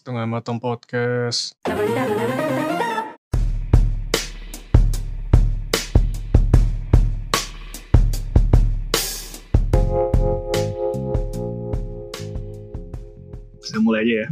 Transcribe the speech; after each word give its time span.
Setengah 0.00 0.24
Matang 0.24 0.56
Podcast. 0.56 1.60
Kita 1.60 1.76
mulai 13.84 14.08
aja 14.08 14.14
ya. 14.24 14.26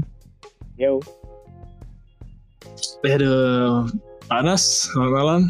Yo, 0.81 1.05
Aduh, 3.05 3.93
panas. 4.25 4.89
Selamat 4.89 5.13
malam. 5.21 5.41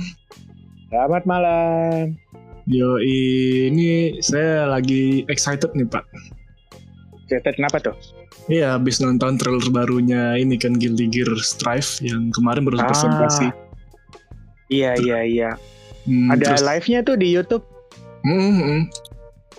selamat 0.90 1.22
malam. 1.30 2.18
Yo, 2.66 2.98
ini 2.98 4.18
saya 4.18 4.66
lagi 4.66 5.22
excited 5.30 5.70
nih 5.78 5.86
Pak. 5.86 6.02
Cerita 7.30 7.54
kenapa 7.54 7.78
tuh? 7.78 8.17
Iya, 8.48 8.74
habis 8.74 8.96
nonton 8.98 9.36
trailer 9.36 9.68
barunya 9.68 10.32
ini 10.34 10.56
kan 10.56 10.72
Guilty 10.72 11.04
Gear 11.06 11.28
Strive 11.38 12.00
yang 12.00 12.32
kemarin 12.32 12.64
baru 12.64 12.80
Ah. 12.80 12.88
presentasi. 12.88 13.46
Iya, 14.68 14.96
iya, 14.98 15.18
iya. 15.24 15.50
Hmm, 16.08 16.32
Ada 16.32 16.56
terus- 16.56 16.64
live-nya 16.64 16.98
tuh 17.04 17.16
di 17.16 17.28
YouTube. 17.28 17.64
Hmm, 18.24 18.52
hmm. 18.56 18.80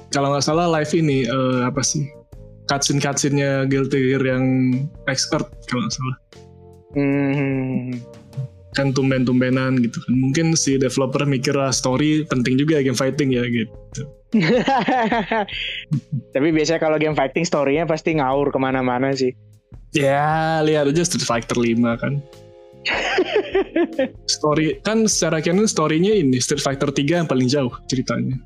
Kalau 0.10 0.34
nggak 0.34 0.42
salah 0.42 0.66
live 0.68 0.90
ini 0.92 1.22
eh, 1.24 1.62
apa 1.64 1.86
sih? 1.86 2.10
Cutscene 2.66 2.98
cutscene-nya 2.98 3.66
Guilty 3.66 4.10
Gear 4.10 4.24
yang 4.26 4.46
expert 5.06 5.46
kalau 5.66 5.86
nggak 5.86 5.94
salah. 5.94 6.18
Hmm. 6.94 7.94
Kan 8.74 8.94
tumben-tumbenan 8.94 9.78
gitu 9.82 10.02
kan. 10.02 10.14
Mungkin 10.14 10.54
si 10.54 10.78
developer 10.78 11.26
mikir 11.26 11.54
ah, 11.54 11.70
story 11.70 12.26
penting 12.26 12.58
juga 12.58 12.82
game 12.82 12.98
fighting 12.98 13.34
ya 13.34 13.46
gitu. 13.46 13.70
Tapi 16.34 16.48
biasanya 16.54 16.82
kalau 16.82 16.98
game 17.02 17.18
fighting 17.18 17.46
story-nya 17.46 17.86
pasti 17.90 18.14
ngaur 18.18 18.54
ke 18.54 18.60
mana-mana 18.62 19.14
sih. 19.14 19.34
Ya, 19.90 20.62
lihat 20.62 20.86
aja 20.86 21.02
Street 21.02 21.26
Fighter 21.26 21.58
5 21.58 21.82
kan. 21.98 22.22
Story 24.40 24.80
kan 24.86 25.10
secara 25.10 25.42
canon 25.44 25.68
story-nya 25.68 26.16
ini 26.16 26.38
Street 26.38 26.62
Fighter 26.62 26.94
3 26.94 27.26
yang 27.26 27.28
paling 27.28 27.50
jauh 27.50 27.74
ceritanya. 27.90 28.38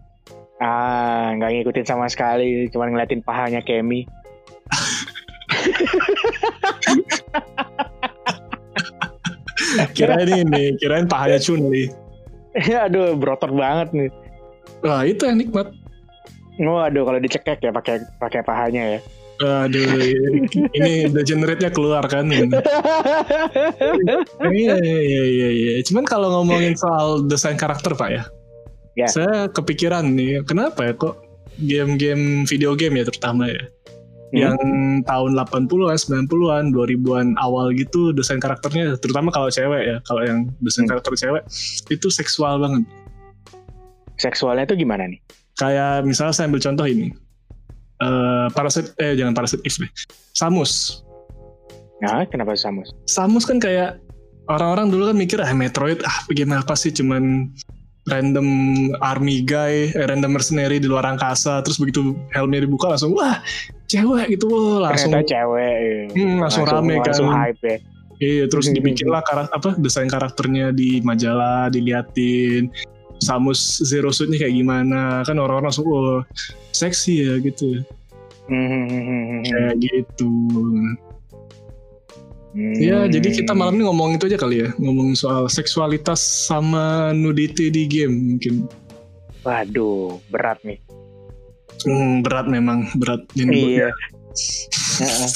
Ah, 0.63 1.35
nggak 1.35 1.59
ngikutin 1.59 1.83
sama 1.83 2.07
sekali, 2.07 2.71
cuma 2.71 2.87
ngeliatin 2.87 3.19
pahanya 3.19 3.59
Kemi. 3.59 4.07
Kirain 9.97 10.29
ini, 10.29 10.77
kirain 10.77 11.09
pahanya 11.09 11.41
Chun 11.41 11.67
nih. 11.67 11.89
Aduh, 12.87 13.17
brotot 13.17 13.49
banget 13.51 13.91
nih. 13.91 14.07
Wah, 14.83 15.07
itu 15.07 15.23
yang 15.23 15.39
nikmat. 15.39 15.71
Waduh, 16.59 17.07
kalau 17.07 17.17
dicekek 17.17 17.63
ya 17.63 17.71
pakai 17.73 18.03
pakai 18.21 18.45
pahanya 18.45 18.97
ya. 18.97 18.99
Aduh, 19.41 19.81
ini 20.77 21.09
degenerate-nya 21.09 21.73
keluar 21.73 22.05
kan. 22.05 22.29
Iya, 22.29 22.45
iya, 24.77 25.23
iya, 25.25 25.49
iya. 25.49 25.71
Cuman 25.81 26.05
kalau 26.05 26.29
ngomongin 26.29 26.77
soal 26.77 27.25
desain 27.25 27.57
karakter, 27.57 27.97
Pak 27.97 28.09
ya. 28.13 28.23
Ya. 28.93 29.09
Saya 29.09 29.49
kepikiran 29.49 30.05
nih, 30.13 30.45
kenapa 30.45 30.85
ya 30.85 30.93
kok 30.93 31.17
game-game 31.57 32.45
video 32.45 32.77
game 32.77 33.01
ya 33.01 33.09
terutama 33.09 33.49
ya. 33.49 33.65
Yang 34.33 34.57
tahun 35.05 35.37
80-an, 35.37 36.25
90-an, 36.25 36.73
2000-an 36.73 37.37
awal 37.37 37.69
gitu 37.77 38.09
desain 38.17 38.41
karakternya 38.41 38.97
terutama 38.97 39.29
kalau 39.29 39.49
cewek 39.49 39.81
ya, 39.85 39.97
kalau 40.09 40.25
yang 40.25 40.49
desain 40.61 40.85
Hmm. 40.85 40.97
karakter 40.97 41.13
cewek 41.13 41.43
itu 41.89 42.07
seksual 42.09 42.57
banget. 42.57 42.85
Seksualnya 44.23 44.63
tuh 44.63 44.79
gimana 44.79 45.03
nih? 45.03 45.19
Kayak 45.59 46.07
misalnya 46.07 46.31
saya 46.31 46.47
ambil 46.47 46.63
contoh 46.63 46.87
ini. 46.87 47.11
Eh 47.99 48.47
Parasite 48.55 48.95
eh 48.97 49.13
jangan 49.13 49.35
Parasite 49.35 49.61
Eve 49.61 49.83
deh. 49.83 49.91
Samus. 50.31 51.03
Nah, 51.99 52.23
kenapa 52.25 52.55
Samus? 52.55 52.95
Samus 53.05 53.43
kan 53.43 53.59
kayak 53.59 53.99
orang-orang 54.47 54.87
dulu 54.87 55.11
kan 55.11 55.15
mikir 55.15 55.39
ah 55.39 55.51
Metroid 55.51 55.99
ah 56.03 56.17
game 56.31 56.51
apa 56.51 56.73
sih 56.73 56.91
cuman 56.91 57.47
random 58.03 58.43
army 58.99 59.47
guy, 59.47 59.87
eh, 59.87 60.03
random 60.03 60.35
mercenary 60.35 60.75
di 60.75 60.91
luar 60.91 61.07
angkasa 61.07 61.63
terus 61.63 61.79
begitu 61.79 62.11
helmnya 62.35 62.67
dibuka 62.67 62.91
langsung 62.91 63.15
wah 63.15 63.39
cewek 63.87 64.35
gitu 64.35 64.51
wah, 64.51 64.91
langsung 64.91 65.15
Ternyata 65.15 65.31
cewek. 65.31 65.75
ya. 65.79 66.03
Hmm, 66.19 66.35
langsung 66.43 66.63
rame 66.67 66.99
kan. 66.99 67.15
Langsung 67.15 67.29
hype 67.31 67.63
ya. 67.63 67.77
iya 68.19 68.43
terus 68.47 68.67
Hmm. 68.67 68.75
dibikinlah 68.75 69.23
karak 69.23 69.47
apa 69.51 69.79
desain 69.79 70.07
karakternya 70.07 70.71
di 70.71 70.99
majalah 70.99 71.71
diliatin 71.71 72.67
Samus 73.23 73.79
Zero 73.87 74.11
Suit-nya 74.11 74.37
kayak 74.37 74.53
gimana 74.53 75.23
kan 75.23 75.39
orang-orang 75.39 75.71
langsung 75.71 75.87
wah 75.87 76.21
seksi 76.75 77.23
ya 77.23 77.33
gitu 77.39 77.79
Hmm. 78.43 79.39
kayak 79.47 79.79
gitu 79.79 80.31
Hmm. 82.53 82.77
Ya, 82.77 83.09
jadi 83.09 83.33
kita 83.33 83.57
malam 83.57 83.81
ini 83.81 83.89
ngomong 83.89 84.13
itu 84.13 84.29
aja 84.29 84.37
kali 84.37 84.61
ya, 84.61 84.69
ngomong 84.77 85.17
soal 85.17 85.49
seksualitas 85.49 86.21
sama 86.21 87.09
nudity 87.09 87.73
di 87.73 87.89
game 87.89 88.37
mungkin. 88.37 88.69
Waduh, 89.41 90.21
berat 90.29 90.61
nih. 90.61 90.77
Hmm, 91.81 92.21
berat 92.21 92.45
memang, 92.45 92.93
berat. 93.01 93.25
Di, 93.33 93.41
Iya. 93.49 93.89
Heeh. 95.01 95.29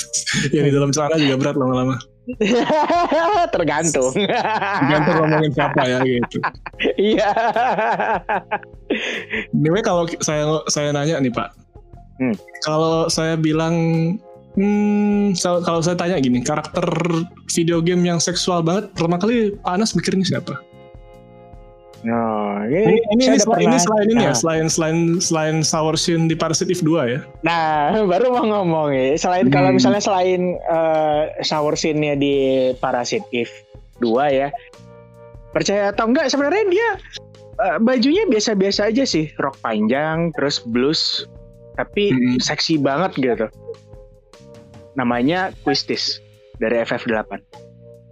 yang 0.62 0.66
di 0.70 0.74
dalam 0.78 0.94
celana 0.94 1.18
juga 1.18 1.36
berat 1.42 1.56
lama-lama. 1.58 1.98
Tergantung. 3.56 4.14
Gantung 4.84 5.16
ngomongin 5.18 5.52
siapa 5.52 5.82
ya 5.84 6.00
gitu. 6.04 6.38
Iya. 7.12 7.32
Anyway, 9.52 9.82
kalau 9.82 10.06
saya 10.20 10.62
saya 10.68 10.92
nanya 10.92 11.18
nih 11.20 11.32
Pak, 11.32 11.50
Hmm. 12.18 12.34
kalau 12.66 13.06
saya 13.08 13.38
bilang, 13.38 13.76
hmm, 14.58 15.38
so- 15.38 15.62
kalau 15.62 15.86
saya 15.86 15.94
tanya 15.94 16.18
gini, 16.18 16.42
karakter 16.42 16.86
video 17.48 17.78
game 17.78 18.02
yang 18.02 18.18
seksual 18.18 18.66
banget, 18.66 18.90
pertama 18.92 19.22
kali 19.22 19.54
panas 19.62 19.94
mikirnya 19.94 20.26
siapa? 20.26 20.58
No, 22.02 22.22
Ini, 22.62 22.94
ini, 23.10 23.24
ini, 23.26 23.42
selain, 23.42 23.66
ini 23.66 23.78
selain 23.78 24.08
ini 24.08 24.22
ya, 24.22 24.30
Nah. 24.30 24.38
selain 24.38 24.66
selain 24.68 24.98
selain 25.18 25.56
Sour 25.60 25.98
Shin 25.98 26.30
di 26.30 26.38
Parasite 26.38 26.70
Eve 26.70 26.86
2 26.86 27.04
ya. 27.08 27.20
Nah, 27.42 27.66
baru 28.12 28.30
mau 28.32 28.46
ngomong 28.46 28.94
ya. 28.94 29.18
Selain 29.18 29.50
kalau 29.50 29.74
Hmm. 29.74 29.82
misalnya 29.82 30.00
selain 30.00 30.56
eh, 30.62 31.22
shower 31.42 31.74
scene-nya 31.74 32.14
di 32.14 32.36
Parasite 32.76 33.26
Eve 33.32 33.50
2 33.98 34.30
ya. 34.30 34.48
Percaya 35.50 35.90
atau 35.90 36.06
enggak 36.06 36.30
sebenarnya 36.30 36.66
dia 36.68 36.90
eh, 37.58 37.78
bajunya 37.80 38.24
biasa-biasa 38.26 38.88
aja 38.88 39.02
sih, 39.02 39.34
rok 39.36 39.58
panjang 39.58 40.30
terus 40.32 40.62
blues 40.62 41.26
tapi 41.74 42.14
Hmm. 42.14 42.38
seksi 42.38 42.78
banget 42.78 43.18
gitu. 43.18 43.50
Namanya 44.94 45.50
Quistis 45.62 46.22
dari 46.58 46.78
FF8. 46.80 47.42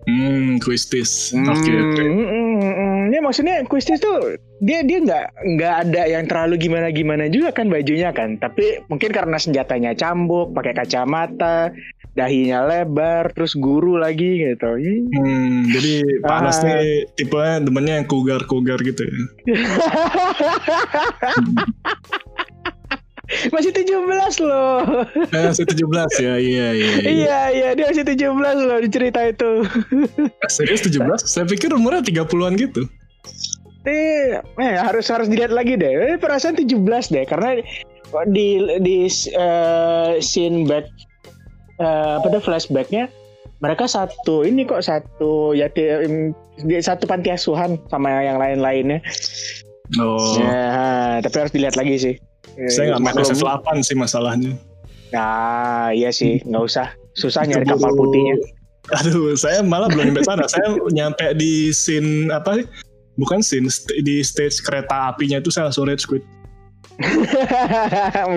Hmm, 0.06 0.58
Quistis. 0.58 1.34
Oke, 1.34 1.50
oke. 1.70 2.04
Hmm, 2.04 2.26
hmm, 2.26 2.58
hmm. 2.62 2.95
Ya 3.12 3.20
maksudnya 3.22 3.62
Quistis 3.68 4.02
tuh 4.02 4.40
dia 4.64 4.82
dia 4.82 5.02
nggak 5.04 5.26
nggak 5.58 5.74
ada 5.88 6.02
yang 6.08 6.26
terlalu 6.26 6.56
gimana 6.58 6.90
gimana 6.90 7.26
juga 7.30 7.52
kan 7.52 7.70
bajunya 7.70 8.10
kan. 8.16 8.38
Tapi 8.40 8.86
mungkin 8.88 9.12
karena 9.14 9.38
senjatanya 9.38 9.94
cambuk, 9.94 10.56
pakai 10.56 10.74
kacamata, 10.74 11.70
dahinya 12.16 12.64
lebar, 12.64 13.36
terus 13.36 13.54
guru 13.54 14.00
lagi 14.00 14.40
gitu. 14.42 14.80
Hmm, 14.80 15.68
jadi 15.70 16.04
panas 16.24 16.64
Ah. 16.64 16.80
nih 16.80 17.06
tipenya 17.20 17.60
demennya 17.62 17.94
yang 18.02 18.08
kugar-kugar 18.08 18.80
gitu 18.82 19.04
ya. 19.04 19.12
masih 23.50 23.72
17 23.74 24.38
loh. 24.46 24.86
Eh, 25.34 25.50
saya 25.52 25.66
17 25.66 26.14
ya, 26.22 26.36
iya, 26.38 26.68
iya. 26.78 26.92
iya. 27.02 27.10
iya 27.10 27.40
iya 27.52 27.70
dia 27.74 27.86
masih 27.90 28.06
17 28.06 28.32
loh 28.70 28.78
di 28.80 28.90
cerita 28.90 29.20
itu. 29.26 29.66
Eh, 30.46 30.50
Serius 30.52 30.86
17? 30.86 31.26
Saya 31.26 31.46
pikir 31.50 31.74
umurnya 31.74 32.06
30-an 32.06 32.54
gitu. 32.56 32.86
Eh, 33.86 34.42
harus 34.58 35.06
harus 35.14 35.30
dilihat 35.30 35.54
lagi 35.54 35.78
deh. 35.78 36.18
Eh, 36.18 36.18
perasaan 36.18 36.58
17 36.58 37.14
deh 37.14 37.26
karena 37.30 37.62
di 38.30 38.58
di 38.82 39.06
eh, 39.34 40.12
scene 40.18 40.66
back 40.66 40.86
eh, 41.78 42.12
apa 42.18 42.28
tuh 42.34 42.42
flashbacknya 42.42 43.10
mereka 43.62 43.86
satu 43.86 44.44
ini 44.44 44.66
kok 44.68 44.84
satu 44.84 45.56
ya 45.56 45.70
satu 46.82 47.04
panti 47.06 47.30
asuhan 47.32 47.78
sama 47.88 48.26
yang 48.26 48.42
lain-lainnya. 48.42 49.00
Oh, 50.02 50.18
Ya, 50.42 51.22
tapi 51.22 51.46
harus 51.46 51.54
dilihat 51.54 51.78
lagi 51.78 51.94
sih. 52.02 52.16
Saya 52.74 52.98
nggak 52.98 53.02
main 53.06 53.16
maklum. 53.22 53.38
FF8 53.38 53.68
sih 53.86 53.94
masalahnya. 53.94 54.52
Nah, 55.14 55.94
iya 55.94 56.10
sih, 56.10 56.42
nggak 56.42 56.64
usah. 56.66 56.88
Susah 57.14 57.46
nyari 57.46 57.70
kapal 57.70 57.94
putihnya. 57.94 58.36
Aduh, 59.02 59.34
saya 59.38 59.66
malah 59.66 59.90
belum 59.90 60.14
nyampe 60.14 60.22
sana. 60.26 60.46
saya 60.46 60.78
nyampe 60.94 61.34
di 61.38 61.70
scene 61.74 62.30
apa 62.34 62.62
sih? 62.62 62.66
Bukan 63.16 63.40
scene, 63.40 63.72
st- 63.72 64.04
di 64.04 64.20
stage 64.20 64.60
kereta 64.60 65.12
apinya 65.12 65.40
itu 65.40 65.48
saya 65.48 65.72
rage 65.72 66.04
quit. 66.04 66.24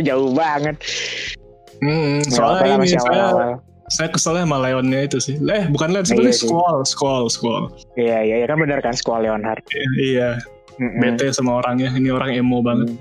Jauh 0.02 0.30
banget. 0.34 0.76
Hmm, 1.78 2.22
soalnya 2.26 2.82
ini 2.82 2.98
saya, 2.98 3.26
saya 3.86 4.08
keselnya 4.10 4.42
sama 4.42 4.58
Leonnya 4.58 5.06
itu 5.06 5.18
sih. 5.22 5.38
Eh, 5.38 5.70
bukan 5.70 5.94
Leon, 5.94 6.02
Iya 6.02 6.10
sebenarnya 6.10 6.34
sih. 6.34 6.48
Squall, 6.50 6.78
Squall, 6.82 7.24
Squall. 7.30 7.64
Iya, 7.94 8.18
iya, 8.22 8.34
iya 8.42 8.46
kan 8.46 8.58
benar 8.58 8.82
kan 8.82 8.94
Squall 8.94 9.22
Leonhard. 9.22 9.62
Iya, 9.94 10.42
Mm-mm. 10.78 10.98
bete 10.98 11.30
sama 11.30 11.62
orangnya. 11.62 11.94
Ini 11.94 12.10
orang 12.10 12.34
emo 12.34 12.58
banget. 12.62 12.94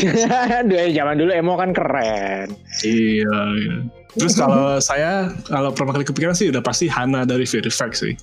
Dua 0.70 0.84
zaman 0.92 1.16
dulu 1.16 1.32
emo 1.32 1.56
kan 1.56 1.72
keren. 1.72 2.48
Iya, 2.84 3.36
iya. 3.56 3.76
Terus 4.10 4.34
kalau 4.34 4.76
saya 4.82 5.30
kalau 5.46 5.70
pertama 5.70 5.94
kali 5.94 6.04
kepikiran 6.04 6.34
sih 6.34 6.50
udah 6.50 6.60
pasti 6.60 6.90
Hana 6.90 7.22
dari 7.22 7.46
Very 7.46 7.70
Fact 7.70 7.94
sih. 7.94 8.14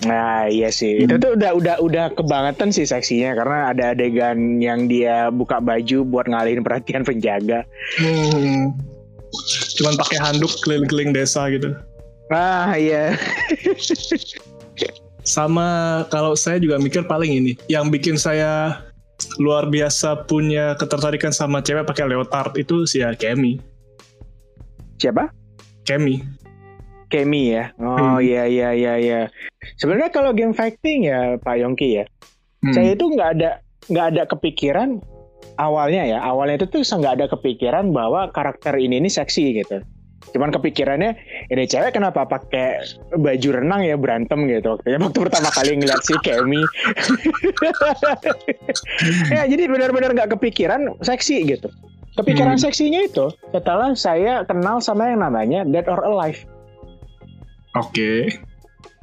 Nah 0.00 0.48
iya 0.48 0.72
sih, 0.72 1.04
itu 1.04 1.12
Hmm. 1.12 1.20
tuh 1.20 1.30
udah 1.36 1.52
udah 1.52 1.76
udah 1.78 2.04
kebangetan 2.16 2.72
sih 2.72 2.88
seksinya 2.88 3.36
karena 3.36 3.58
ada 3.68 3.84
adegan 3.92 4.56
yang 4.56 4.88
dia 4.88 5.28
buka 5.28 5.60
baju 5.60 6.08
buat 6.08 6.24
ngalihin 6.24 6.64
perhatian 6.64 7.04
penjaga. 7.04 7.68
Hmm. 8.00 8.72
Cuman 9.76 9.94
pakai 9.94 10.18
handuk 10.18 10.50
keliling-keliling 10.64 11.12
desa 11.12 11.46
gitu. 11.52 11.76
Ah 12.30 12.72
iya, 12.74 13.18
Sama 15.20 15.68
kalau 16.08 16.32
saya 16.32 16.56
juga 16.56 16.80
mikir 16.80 17.04
paling 17.04 17.28
ini, 17.30 17.52
yang 17.68 17.92
bikin 17.92 18.16
saya 18.16 18.80
luar 19.36 19.68
biasa 19.68 20.24
punya 20.24 20.72
ketertarikan 20.74 21.28
sama 21.28 21.60
cewek 21.60 21.84
pakai 21.84 22.08
leotard 22.08 22.56
itu 22.56 22.88
si 22.88 23.04
ya 23.04 23.12
Kemi. 23.12 23.60
siapa? 24.96 25.28
Kemi. 25.84 26.24
Kemi 27.10 27.52
ya. 27.52 27.68
Oh 27.76 28.16
Hmm. 28.16 28.18
iya 28.18 28.46
iya 28.46 28.68
iya 28.70 28.92
iya. 28.96 29.20
Sebenarnya 29.76 30.08
kalau 30.08 30.30
game 30.30 30.52
fighting 30.52 31.04
ya 31.04 31.36
Pak 31.36 31.54
Yongki 31.58 31.98
ya, 31.98 32.04
Hmm. 32.62 32.72
saya 32.72 32.94
itu 32.94 33.04
nggak 33.04 33.28
ada 33.36 33.60
nggak 33.86 34.04
ada 34.08 34.22
kepikiran 34.24 34.88
awalnya 35.56 36.06
ya. 36.06 36.18
Awalnya 36.22 36.56
itu 36.56 36.66
tuh 36.70 36.80
nggak 36.80 37.12
ada 37.18 37.26
kepikiran 37.26 37.90
bahwa 37.90 38.30
karakter 38.30 38.74
ini 38.74 38.96
ini 38.96 39.08
seksi 39.08 39.58
gitu. 39.58 39.82
Cuman 40.30 40.48
kepikirannya 40.48 41.16
ini 41.48 41.64
cewek 41.64 41.90
kenapa 41.90 42.22
pakai 42.22 42.78
baju 43.10 43.48
renang 43.50 43.82
ya 43.82 43.96
berantem 43.96 44.46
gitu 44.46 44.76
waktu 44.76 44.94
waktu 44.94 45.18
pertama 45.18 45.48
kali 45.50 45.74
ngeliat 45.74 46.00
si 46.00 46.12
Kemi. 46.20 46.60
ya 49.32 49.42
jadi 49.46 49.62
benar-benar 49.66 50.10
nggak 50.12 50.30
kepikiran 50.30 50.86
seksi 51.00 51.44
gitu. 51.46 51.68
Kepikiran 52.10 52.58
Hmm. 52.58 52.62
seksinya 52.62 53.00
itu 53.00 53.30
setelah 53.48 53.94
saya 53.94 54.42
kenal 54.44 54.78
sama 54.78 55.08
yang 55.08 55.22
namanya 55.22 55.62
Dead 55.64 55.86
or 55.86 56.02
Alive. 56.02 56.42
Oke. 57.72 58.40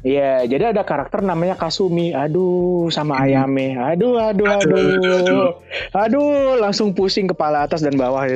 Iya, 0.01 0.45
jadi 0.45 0.71
ada 0.71 0.83
karakter 0.83 1.19
namanya 1.19 1.57
Kasumi. 1.57 2.13
Aduh, 2.13 2.87
sama 2.87 3.17
Hmm. 3.17 3.23
Ayame. 3.25 3.67
Aduh, 3.75 4.15
aduh, 4.15 4.45
Aduh, 4.45 4.77
aduh. 4.77 4.83
aduh, 4.93 5.17
Aduh, 5.17 5.49
aduh. 5.93 6.29
langsung 6.59 6.93
pusing 6.93 7.25
kepala 7.25 7.65
atas 7.65 7.81
dan 7.81 7.95
bawah. 7.95 8.23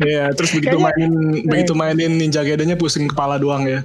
Iya, 0.00 0.32
terus 0.32 0.56
begitu 0.56 0.80
Kayaknya- 0.80 0.96
mainin 0.96 1.12
begitu 1.44 1.72
mainin 1.76 2.12
Ninja 2.16 2.40
Gaiden-nya 2.40 2.72
pusing 2.72 3.04
kepala 3.04 3.36
doang 3.36 3.68
ya. 3.68 3.84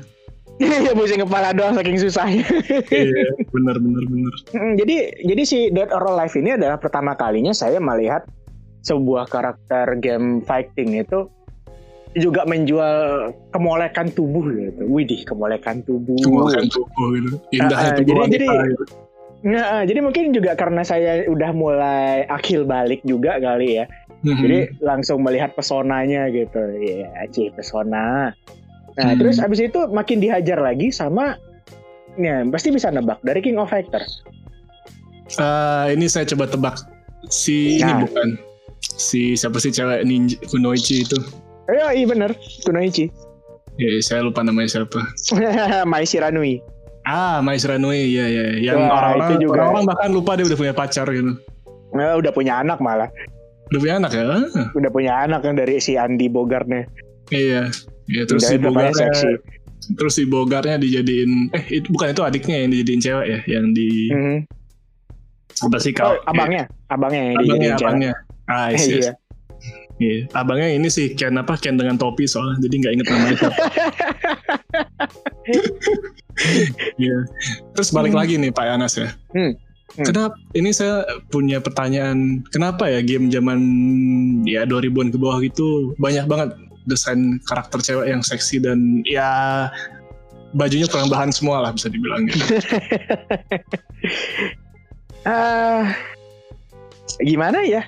Iya, 0.56 0.96
pusing 0.96 1.20
kepala 1.20 1.52
doang 1.52 1.76
saking 1.76 2.00
susahnya. 2.00 2.48
iya, 2.88 3.28
bener 3.52 3.76
bener 3.76 4.04
bener. 4.08 4.34
Mm, 4.56 4.74
jadi 4.80 4.96
jadi 5.28 5.44
si 5.44 5.60
Dead 5.68 5.92
or 5.92 6.08
Alive 6.08 6.32
ini 6.40 6.56
adalah 6.56 6.80
pertama 6.80 7.12
kalinya 7.12 7.52
saya 7.52 7.84
melihat 7.84 8.24
sebuah 8.80 9.28
karakter 9.28 10.00
game 10.00 10.40
fighting 10.40 10.96
itu 10.96 11.28
juga 12.16 12.48
menjual 12.48 13.30
kemolekan 13.52 14.08
tubuh 14.16 14.48
gitu. 14.48 14.88
Widih, 14.88 15.28
kemolekan 15.28 15.84
tubuh. 15.84 16.16
Kemolekan 16.24 16.68
tubuh 16.72 17.08
gitu. 17.20 17.30
Indahnya 17.52 17.92
Ah, 17.92 17.98
tubuh 18.00 18.24
jadi- 18.28 18.48
jadi- 18.48 18.72
gitu. 18.72 18.84
Nah, 19.46 19.86
jadi 19.86 20.00
mungkin 20.02 20.34
juga 20.34 20.58
karena 20.58 20.82
saya 20.82 21.30
udah 21.30 21.54
mulai 21.54 22.26
akil 22.26 22.66
balik 22.66 23.06
juga 23.06 23.38
kali 23.38 23.78
ya. 23.78 23.86
Mhm. 24.26 24.42
Jadi 24.42 24.58
langsung 24.82 25.22
melihat 25.22 25.54
pesonanya 25.54 26.26
gitu. 26.34 26.58
Iya, 26.82 27.14
cih 27.30 27.54
pesona. 27.54 28.34
Nah, 28.96 29.12
Hmm. 29.12 29.20
terus 29.22 29.38
abis 29.38 29.62
itu 29.62 29.86
makin 29.92 30.18
dihajar 30.18 30.58
lagi 30.58 30.90
sama 30.90 31.38
ya 32.16 32.42
pasti 32.48 32.72
bisa 32.72 32.90
nebak 32.90 33.20
dari 33.22 33.44
King 33.44 33.60
of 33.60 33.70
Fighters. 33.70 34.24
Eh, 35.36 35.86
ini 35.94 36.08
saya 36.08 36.26
coba 36.26 36.48
tebak 36.48 36.76
si 37.28 37.82
ini 37.84 37.92
Nah. 37.92 38.02
bukan 38.02 38.40
si 38.82 39.36
siapa 39.36 39.60
sih 39.60 39.70
cewek 39.70 40.08
ninja 40.08 40.40
Kunoichi 40.48 41.04
itu. 41.04 41.18
Iya, 41.66 41.88
iya 41.94 42.06
bener, 42.06 42.32
Kunoichi. 42.62 43.10
Ya, 43.76 43.90
saya 44.00 44.22
lupa 44.22 44.40
namanya 44.40 44.70
siapa. 44.72 45.02
Mai 45.92 46.06
Shiranui. 46.06 46.62
Ah, 47.04 47.42
Mai 47.42 47.58
Shiranui, 47.58 48.08
ya 48.08 48.26
ya. 48.26 48.46
Yang 48.72 48.78
Wah, 48.80 48.90
orang-orang 48.94 49.28
itu 49.28 49.36
juga. 49.46 49.62
orang 49.68 49.86
bahkan 49.86 50.10
lupa 50.10 50.32
dia 50.36 50.46
udah 50.46 50.58
punya 50.58 50.74
pacar 50.74 51.06
gitu. 51.10 51.34
Nah, 51.92 52.16
udah 52.16 52.32
punya 52.32 52.62
anak 52.62 52.78
malah. 52.80 53.10
Udah 53.68 53.80
punya 53.80 53.96
anak 53.98 54.12
ya? 54.14 54.26
Ah, 54.26 54.70
Udah 54.74 54.90
punya 54.90 55.14
anak 55.22 55.42
yang 55.42 55.56
dari 55.56 55.78
si 55.78 55.96
Andy 55.96 56.28
Bogartnya. 56.28 56.86
iya. 57.30 57.70
Ya, 58.06 58.22
terus 58.24 58.46
si 58.46 58.62
seksi. 58.62 59.30
terus 59.98 60.14
si 60.14 60.26
Bogartnya 60.26 60.78
dijadiin 60.78 61.50
eh 61.54 61.66
itu 61.74 61.90
bukan 61.90 62.14
itu 62.14 62.22
adiknya 62.22 62.62
yang 62.62 62.70
dijadiin 62.70 63.02
cewek 63.02 63.26
ya, 63.26 63.40
yang 63.50 63.66
di 63.70 64.14
Mhm. 64.14 64.38
apa 65.62 65.78
sih 65.78 65.90
Oh, 65.98 66.14
kau? 66.14 66.14
abangnya, 66.26 66.70
abangnya 66.88 67.22
yang 67.22 67.36
abangnya, 67.36 67.42
dijadiin 67.42 67.74
cewek. 67.74 67.86
abangnya. 67.90 68.14
Ah, 68.46 68.68
yes, 68.70 68.86
yes. 68.86 69.06
Iya. 69.96 70.28
Abangnya 70.36 70.76
ini 70.76 70.92
sih 70.92 71.16
Ken 71.16 71.40
apa 71.40 71.56
Ken 71.56 71.80
dengan 71.80 71.96
topi 71.96 72.28
soalnya 72.28 72.60
jadi 72.64 72.76
nggak 72.84 72.94
inget 72.94 73.08
namanya. 73.08 73.38
Iya. 76.98 77.18
Terus 77.72 77.90
balik 77.96 78.12
Hmm. 78.12 78.20
lagi 78.20 78.36
nih 78.36 78.52
Pak 78.52 78.68
Anas 78.68 79.00
ya. 79.00 79.08
Hmm. 79.32 79.56
Hmm. 79.96 80.04
Kenapa 80.04 80.36
ini 80.52 80.76
saya 80.76 81.08
punya 81.32 81.64
pertanyaan 81.64 82.44
kenapa 82.52 82.92
ya 82.92 83.00
game 83.00 83.32
zaman 83.32 83.60
ya 84.44 84.68
2000-an 84.68 85.08
ke 85.08 85.18
bawah 85.18 85.40
gitu 85.40 85.96
banyak 85.96 86.28
banget 86.28 86.52
desain 86.84 87.40
karakter 87.48 87.80
cewek 87.80 88.12
yang 88.12 88.20
seksi 88.20 88.60
dan 88.60 89.00
ya 89.08 89.72
bajunya 90.52 90.92
kurang 90.92 91.08
bahan 91.08 91.32
semua 91.32 91.64
lah 91.64 91.72
bisa 91.72 91.88
dibilang 91.88 92.28
gitu. 92.28 92.44
Ah, 95.26 95.90
gimana 97.18 97.66
ya? 97.66 97.82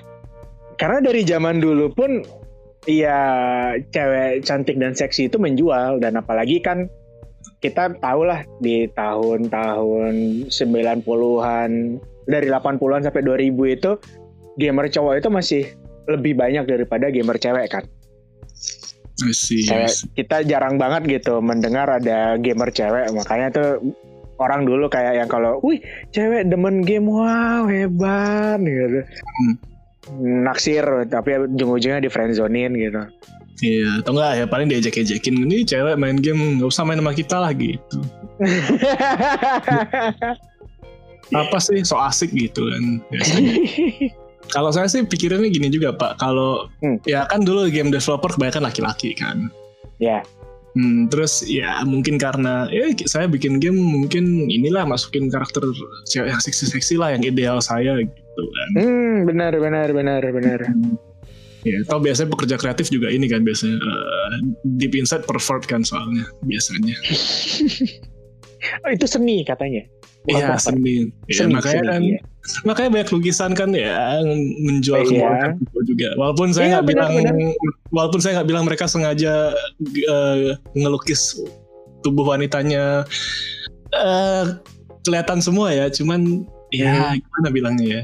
Karena 0.78 1.02
dari 1.02 1.26
zaman 1.26 1.58
dulu 1.58 1.90
pun 1.90 2.22
ya 2.86 3.20
cewek 3.90 4.46
cantik 4.46 4.78
dan 4.78 4.94
seksi 4.94 5.26
itu 5.26 5.36
menjual 5.36 5.98
dan 5.98 6.16
apalagi 6.16 6.62
kan 6.62 6.86
kita 7.58 7.98
tahu 7.98 8.22
lah 8.22 8.46
di 8.62 8.86
tahun-tahun 8.94 10.46
90-an 10.46 11.70
dari 12.30 12.46
80-an 12.46 13.02
sampai 13.02 13.22
2000 13.26 13.74
itu 13.74 13.90
gamer 14.62 14.86
cowok 14.86 15.14
itu 15.18 15.28
masih 15.28 15.62
lebih 16.06 16.38
banyak 16.38 16.64
daripada 16.64 17.10
gamer 17.10 17.36
cewek 17.36 17.66
kan. 17.68 17.84
I 19.18 19.34
see, 19.34 19.66
I 19.66 19.90
see. 19.90 20.06
kita 20.14 20.46
jarang 20.46 20.78
banget 20.78 21.18
gitu 21.18 21.42
mendengar 21.42 21.90
ada 21.90 22.38
gamer 22.38 22.70
cewek 22.70 23.10
makanya 23.10 23.50
tuh 23.50 23.70
orang 24.38 24.62
dulu 24.62 24.86
kayak 24.86 25.18
yang 25.18 25.26
kalau 25.26 25.58
wih 25.66 25.82
cewek 26.14 26.46
demen 26.46 26.86
game 26.86 27.10
wow 27.10 27.66
hebat 27.66 28.62
gitu 28.62 29.02
naksir 30.16 30.82
tapi 31.06 31.44
ujung-ujungnya 31.44 32.00
di 32.00 32.08
friendzonein 32.08 32.72
gitu 32.74 33.04
Iya, 33.58 33.98
atau 33.98 34.14
enggak 34.14 34.38
ya 34.38 34.46
paling 34.46 34.70
diejek-ejekin 34.70 35.34
ini 35.42 35.66
cewek 35.66 35.98
main 35.98 36.14
game 36.14 36.62
nggak 36.62 36.70
usah 36.70 36.86
main 36.86 37.02
sama 37.02 37.10
kita 37.10 37.42
lah 37.42 37.50
gitu. 37.50 37.98
Apa 41.34 41.58
sih 41.58 41.82
so 41.82 41.98
asik 41.98 42.30
gitu 42.30 42.70
kan. 42.70 43.02
biasanya. 43.10 43.54
Kalau 44.54 44.72
saya 44.72 44.88
sih 44.88 45.04
pikirannya 45.04 45.52
gini 45.52 45.68
juga 45.68 45.92
Pak, 45.92 46.16
kalau 46.16 46.72
Hmm. 46.80 46.96
ya 47.04 47.28
kan 47.28 47.44
dulu 47.44 47.68
game 47.68 47.92
developer 47.92 48.32
kebanyakan 48.32 48.64
laki-laki 48.64 49.12
kan. 49.12 49.52
ya 49.98 50.22
Hmm, 50.72 51.10
terus 51.10 51.42
ya 51.42 51.82
mungkin 51.82 52.22
karena 52.22 52.70
ya 52.70 52.86
saya 53.10 53.26
bikin 53.26 53.58
game 53.58 53.74
mungkin 53.74 54.46
inilah 54.46 54.86
masukin 54.86 55.26
karakter 55.26 55.66
cewek 56.06 56.30
yang 56.30 56.38
seksi-seksi 56.38 56.94
lah 56.94 57.10
yang 57.10 57.26
ideal 57.26 57.58
saya 57.58 57.98
gitu 57.98 58.14
kan. 58.46 58.68
hmm 58.78 59.14
benar 59.26 59.52
benar 59.58 59.88
benar 59.90 60.22
benar 60.30 60.60
Ya, 61.66 61.74
atau 61.82 61.98
biasanya 61.98 62.30
pekerja 62.30 62.54
kreatif 62.54 62.86
juga 62.86 63.10
ini 63.10 63.26
kan 63.26 63.42
biasanya 63.42 63.82
eh, 63.82 64.36
deep 64.78 64.94
inside 64.94 65.26
pervert 65.26 65.66
kan 65.66 65.82
soalnya 65.82 66.22
biasanya. 66.46 66.94
oh, 68.86 68.90
itu 68.94 69.06
seni 69.10 69.42
katanya 69.42 69.82
Iya 70.30 70.54
seni. 70.54 71.08
Ya, 71.26 71.34
Seni, 71.42 71.52
makanya 71.58 71.82
seni, 71.82 71.88
kan 71.90 72.00
iya. 72.04 72.20
makanya 72.62 72.90
banyak 72.94 73.10
lukisan 73.10 73.52
kan 73.58 73.74
ya 73.74 74.20
menjual 74.60 75.02
Iya. 75.02 75.08
kemolekan 75.08 75.50
tubuh 75.66 75.82
juga. 75.88 76.08
Walaupun 76.14 76.48
saya 76.52 76.66
Iya, 76.68 76.72
nggak 76.78 76.86
bilang 76.94 77.12
benar, 77.16 77.34
walaupun 77.90 78.20
saya 78.22 78.32
nggak 78.38 78.48
bilang 78.48 78.64
mereka 78.68 78.84
sengaja 78.86 79.34
eh, 79.88 80.52
ngelukis 80.78 81.42
tubuh 82.04 82.22
wanitanya 82.28 83.02
eh, 83.92 84.44
kelihatan 85.02 85.42
semua 85.42 85.72
ya, 85.72 85.90
cuman 85.90 86.44
ya 86.70 87.16
gimana 87.16 87.48
bilangnya 87.48 87.86
ya 87.88 88.02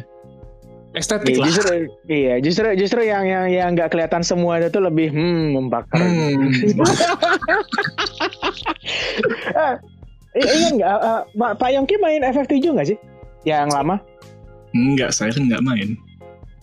estetik 0.95 1.31
Iya, 1.31 1.37
lah. 1.37 1.47
justru 1.47 1.75
iya 2.07 2.35
justru 2.39 2.67
justru 2.75 3.01
yang 3.03 3.25
yang 3.25 3.47
yang 3.47 3.69
nggak 3.73 3.91
kelihatan 3.91 4.23
semua 4.23 4.59
itu 4.59 4.79
lebih 4.79 5.11
hmm 5.11 5.53
membakar 5.53 5.99
Hmm. 5.99 6.55
I- 10.35 10.51
iya 10.51 10.69
nggak 10.73 10.91
ah, 10.91 11.23
Pak 11.29 11.53
Pak 11.59 11.71
Yongki 11.71 11.97
main 11.99 12.23
FF7 12.25 12.65
nggak 12.65 12.89
sih 12.89 12.99
yang 13.45 13.69
lama 13.69 14.01
Enggak, 14.75 15.11
saya 15.11 15.31
kan 15.31 15.47
nggak 15.47 15.63
main. 15.63 15.95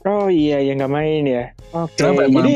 Oh 0.03 0.27
iya 0.27 0.59
yang 0.59 0.77
nggak 0.77 0.91
main 0.91 1.23
ya. 1.23 1.43
Oke. 1.71 2.03
Emang 2.03 2.27
Jadi 2.27 2.53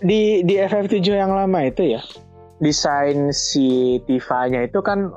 di 0.00 0.20
di 0.40 0.54
FF7 0.56 1.02
yang 1.02 1.30
lama 1.30 1.62
itu 1.62 1.88
ya 1.88 2.00
desain 2.58 3.34
si 3.34 3.98
Tifa-nya 4.06 4.62
itu 4.62 4.78
kan 4.78 5.10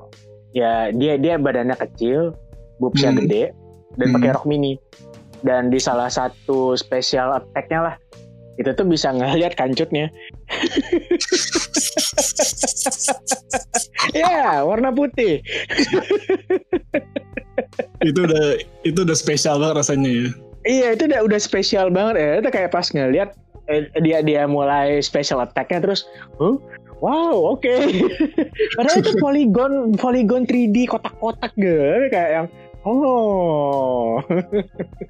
ya 0.50 0.90
dia 0.90 1.22
dia 1.22 1.38
badannya 1.38 1.78
kecil, 1.78 2.34
boobsnya 2.82 3.14
Hmm. 3.14 3.20
gede 3.22 3.44
dan 3.96 4.06
Hmm. 4.10 4.16
pakai 4.18 4.30
rok 4.34 4.46
mini. 4.46 4.82
Dan 5.46 5.70
di 5.70 5.78
salah 5.78 6.10
satu 6.10 6.74
special 6.74 7.38
attack-nya 7.38 7.94
lah 7.94 7.96
itu 8.56 8.72
tuh 8.72 8.88
bisa 8.88 9.12
ngeliat 9.12 9.56
kancutnya. 9.60 10.08
ya, 14.16 14.64
warna 14.64 14.96
putih. 14.96 15.44
itu 18.04 18.20
udah 18.24 18.46
itu 18.88 19.00
udah 19.04 19.18
spesial 19.18 19.60
banget 19.60 19.76
rasanya 19.84 20.10
ya. 20.10 20.28
Iya, 20.66 20.88
itu 20.98 21.04
udah 21.12 21.20
udah 21.28 21.40
spesial 21.40 21.92
banget 21.92 22.16
ya. 22.16 22.30
Itu 22.40 22.50
kayak 22.50 22.72
pas 22.72 22.88
ngeliat 22.96 23.36
eh, 23.68 23.92
dia 24.00 24.24
dia 24.24 24.48
mulai 24.48 25.04
special 25.04 25.44
attack-nya 25.44 25.84
terus, 25.84 26.08
huh? 26.40 26.56
Wow, 27.04 27.60
oke. 27.60 27.76
Padahal 28.80 29.04
itu 29.04 29.12
poligon 29.20 30.00
poligon 30.00 30.48
3D 30.48 30.88
kotak-kotak 30.88 31.52
gitu 31.60 32.08
kayak 32.08 32.30
yang 32.32 32.48
oh. 32.86 34.22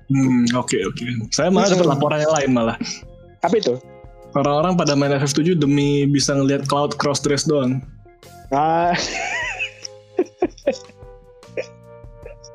Hmm, 0.10 0.44
oke 0.55 0.77
oke. 0.86 1.05
Saya 1.36 1.51
malah 1.51 1.70
dapat 1.72 1.88
laporan 1.88 2.20
yang 2.24 2.34
lain 2.34 2.50
malah. 2.55 2.77
Apa 3.44 3.55
itu? 3.60 3.75
Orang-orang 4.36 4.75
pada 4.75 4.94
main 5.00 5.15
FF7 5.15 5.55
demi 5.60 6.03
bisa 6.08 6.36
ngelihat 6.36 6.67
cloud 6.67 6.96
cross 7.00 7.24
dress 7.24 7.48
doang. 7.48 7.79
Ah, 8.51 8.96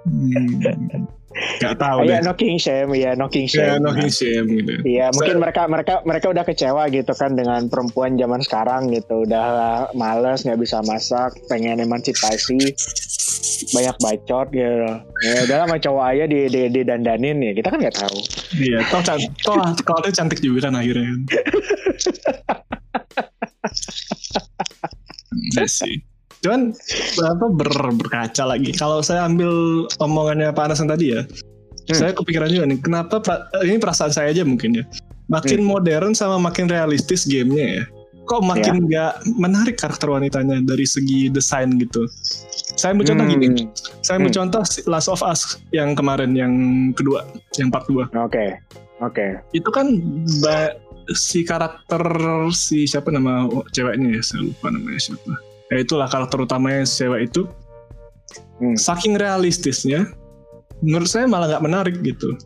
Hmm. 0.01 1.05
Gak 1.31 1.79
tahu 1.79 2.11
ya 2.11 2.19
deh. 2.19 2.27
knocking 2.27 2.59
shame, 2.59 2.91
ya 2.99 3.15
knocking 3.15 3.47
Ya, 3.47 3.79
shame. 3.79 3.87
no 3.87 3.95
shame 4.11 4.47
gitu. 4.51 4.73
Iya, 4.83 5.15
mungkin 5.15 5.39
mereka 5.39 5.71
mereka 5.71 5.95
mereka 6.03 6.27
udah 6.27 6.43
kecewa 6.43 6.91
gitu 6.91 7.15
kan 7.15 7.39
dengan 7.39 7.71
perempuan 7.71 8.19
zaman 8.19 8.43
sekarang 8.43 8.91
gitu, 8.91 9.23
udah 9.23 9.47
males 9.95 10.43
nggak 10.43 10.59
bisa 10.59 10.83
masak, 10.83 11.39
pengen 11.47 11.79
emansipasi, 11.79 12.75
banyak 13.71 13.97
bacot 14.03 14.47
gitu. 14.51 14.91
Ya 15.23 15.47
udahlah 15.47 15.67
sama 15.71 15.77
cowok 15.79 16.05
aja 16.11 16.25
di, 16.27 16.41
di, 16.51 16.63
di 16.67 16.81
dandanin 16.83 17.39
ya, 17.39 17.53
kita 17.55 17.69
kan 17.71 17.79
nggak 17.79 17.95
tahu. 17.95 18.19
Iya, 18.59 18.79
toh, 18.91 19.01
toh 19.47 19.63
kalau 19.87 20.01
dia 20.03 20.13
cantik 20.13 20.43
juga 20.43 20.67
kan 20.67 20.83
akhirnya. 20.83 21.15
kan. 21.15 21.21
Iya 25.31 25.67
sih. 25.67 26.03
Cuman 26.41 26.73
apa 27.21 27.47
ber, 27.53 27.71
berkaca 27.95 28.45
lagi. 28.47 28.73
Kalau 28.73 29.01
saya 29.01 29.25
ambil 29.25 29.51
omongannya 30.01 30.51
Pak 30.51 30.73
Anasan 30.73 30.89
tadi 30.89 31.13
ya, 31.13 31.23
Hmm. 31.23 31.97
saya 31.97 32.11
kepikiran 32.13 32.49
juga 32.49 32.65
nih. 32.67 32.79
Kenapa 32.81 33.21
pra- 33.21 33.45
ini 33.61 33.77
perasaan 33.77 34.09
saya 34.09 34.31
aja 34.31 34.41
mungkin 34.43 34.79
ya. 34.79 34.85
Makin 35.27 35.63
modern 35.63 36.11
sama 36.13 36.39
makin 36.39 36.67
realistis 36.67 37.23
gamenya 37.23 37.83
ya. 37.83 37.85
Kok 38.25 38.43
makin 38.43 38.87
nggak 38.87 39.13
menarik 39.37 39.75
karakter 39.75 40.07
wanitanya 40.07 40.63
dari 40.63 40.87
segi 40.87 41.27
desain 41.29 41.75
gitu. 41.77 42.07
Saya 42.79 42.95
ambil 42.95 43.11
contoh 43.11 43.27
Hmm, 43.27 43.35
gini. 43.37 43.67
Saya 44.01 44.17
ambil 44.17 44.31
Hmm. 44.31 44.39
contoh 44.47 44.63
Last 44.87 45.09
of 45.09 45.21
Us 45.21 45.41
yang 45.71 45.93
kemarin 45.93 46.33
yang 46.33 46.55
kedua, 46.95 47.27
yang 47.59 47.69
part 47.69 47.85
2 47.85 48.07
Oke, 48.17 48.55
oke. 49.01 49.27
itu 49.51 49.67
kan 49.69 49.99
si 51.11 51.43
karakter 51.43 52.03
si 52.51 52.87
siapa 52.87 53.11
nama 53.11 53.45
ceweknya 53.69 54.15
ya 54.15 54.23
saya 54.23 54.47
lupa 54.47 54.71
namanya 54.71 55.01
siapa 55.03 55.35
ya 55.71 55.79
itulah 55.79 56.07
karakter 56.07 56.39
utamanya 56.39 56.83
cewek 56.83 57.31
itu 57.31 57.47
Hmm. 58.61 58.77
saking 58.77 59.17
realistisnya 59.17 60.05
menurut 60.81 61.09
saya 61.09 61.25
malah 61.25 61.49
nggak 61.49 61.65
menarik 61.65 61.97
gitu 62.01 62.37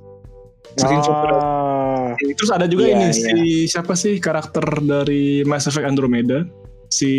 saking. 0.75 1.03
Oh, 1.03 2.15
terus 2.35 2.51
ada 2.51 2.65
juga 2.65 2.87
Iya, 2.87 2.95
ini 2.95 3.05
iya. 3.05 3.13
si 3.13 3.33
siapa 3.67 3.95
sih 3.95 4.19
karakter 4.19 4.63
dari 4.81 5.43
Mass 5.43 5.67
Effect 5.67 5.85
Andromeda 5.85 6.47
si 6.89 7.11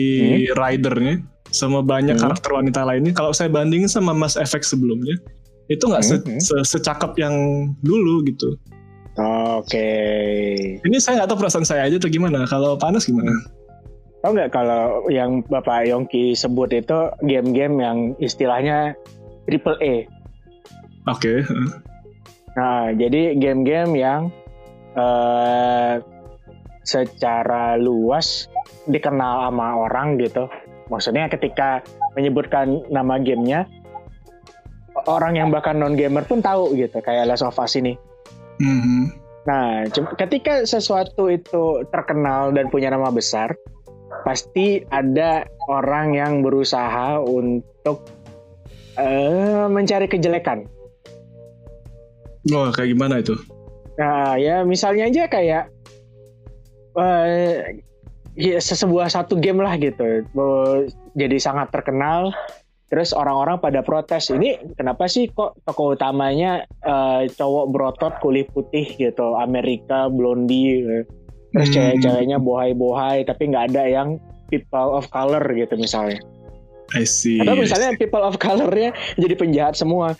ridernya 0.49 1.19
sama 1.51 1.79
banyak 1.79 2.15
Hmm. 2.15 2.23
karakter 2.25 2.51
wanita 2.51 2.83
lainnya 2.83 3.11
kalau 3.11 3.31
saya 3.31 3.47
bandingin 3.47 3.87
sama 3.87 4.11
Mass 4.11 4.35
Effect 4.35 4.63
sebelumnya 4.63 5.19
itu 5.67 5.83
nggak 5.83 6.03
Hmm. 6.03 6.39
se- 6.39 6.65
secakep 6.65 7.15
yang 7.15 7.35
dulu 7.79 8.23
gitu 8.23 8.55
oke. 9.15 9.89
ini 10.79 10.97
saya 10.97 11.19
nggak 11.19 11.29
tahu 11.29 11.39
perasaan 11.39 11.63
saya 11.63 11.83
aja 11.83 11.95
atau 11.95 12.07
gimana 12.07 12.43
kalau 12.45 12.75
panas 12.75 13.03
gimana 13.03 13.31
Tahu 14.25 14.33
nggak 14.41 14.57
kalau 14.57 15.05
yang 15.13 15.45
Bapak 15.45 15.85
Yongki 15.85 16.33
sebut 16.33 16.73
itu 16.73 17.13
game-game 17.21 17.77
yang 17.77 17.97
istilahnya 18.17 18.97
triple 19.45 19.77
A. 19.85 20.09
Oke, 21.05 21.45
Nah, 22.57 22.89
jadi 22.89 23.37
game-game 23.37 23.93
yang 23.93 24.33
eh, 24.97 26.01
secara 26.81 27.77
luas 27.77 28.49
dikenal 28.89 29.45
sama 29.45 29.77
orang 29.77 30.17
gitu. 30.17 30.49
Maksudnya 30.89 31.29
ketika 31.29 31.85
menyebutkan 32.17 32.81
nama 32.89 33.21
gamenya, 33.21 33.69
orang 35.05 35.37
yang 35.37 35.53
bahkan 35.53 35.77
non 35.77 35.93
gamer 35.93 36.25
pun 36.25 36.41
tahu 36.41 36.73
gitu, 36.73 36.97
kayak 36.97 37.29
Last 37.29 37.45
of 37.45 37.61
Us 37.61 37.77
ini. 37.77 37.93
Mhm. 38.57 39.21
Nah, 39.45 39.85
cum- 39.93 40.17
ketika 40.17 40.65
sesuatu 40.65 41.29
itu 41.29 41.85
terkenal 41.93 42.49
dan 42.49 42.73
punya 42.73 42.89
nama 42.89 43.13
besar, 43.13 43.53
pasti 44.25 44.81
ada 44.89 45.45
orang 45.69 46.17
yang 46.17 46.41
berusaha 46.41 47.21
untuk 47.21 48.09
eh, 48.97 49.69
mencari 49.69 50.09
kejelekan. 50.09 50.65
Oh, 52.49 52.73
kayak 52.73 52.97
gimana 52.97 53.21
itu? 53.21 53.37
Nah, 54.01 54.35
ya 54.35 54.65
misalnya 54.65 55.07
aja 55.07 55.23
kayak 55.29 55.63
eh 56.95 57.79
ya, 58.33 58.57
sebuah 58.59 59.13
satu 59.13 59.37
game 59.37 59.61
lah 59.61 59.77
gitu, 59.77 60.25
jadi 61.13 61.37
sangat 61.37 61.69
terkenal. 61.69 62.33
Terus 62.85 63.17
orang-orang 63.17 63.57
pada 63.59 63.81
protes 63.81 64.29
ini 64.29 64.61
kenapa 64.77 65.09
sih 65.09 65.27
kok 65.33 65.57
tokoh 65.65 65.97
utamanya 65.97 66.69
eh, 66.85 67.29
cowok 67.33 67.65
berotot 67.73 68.13
kulit 68.21 68.49
putih 68.53 68.85
gitu, 68.95 69.35
Amerika 69.37 70.09
blondie, 70.09 70.85
gitu. 70.85 71.24
Terus 71.55 71.67
Hmm. 71.67 71.75
cewek-ceweknya 71.95 72.37
bohai-bohai 72.37 73.23
tapi 73.23 73.47
nggak 73.47 73.71
ada 73.71 73.83
yang 73.85 74.19
people 74.45 74.91
of 74.93 75.07
color 75.07 75.41
gitu 75.49 75.73
misalnya. 75.73 76.19
I 76.93 77.01
see. 77.01 77.39
Atau 77.39 77.55
misalnya 77.55 77.95
people 77.95 78.19
of 78.19 78.35
colornya 78.37 78.91
jadi 79.15 79.33
penjahat 79.33 79.73
semua. 79.73 80.13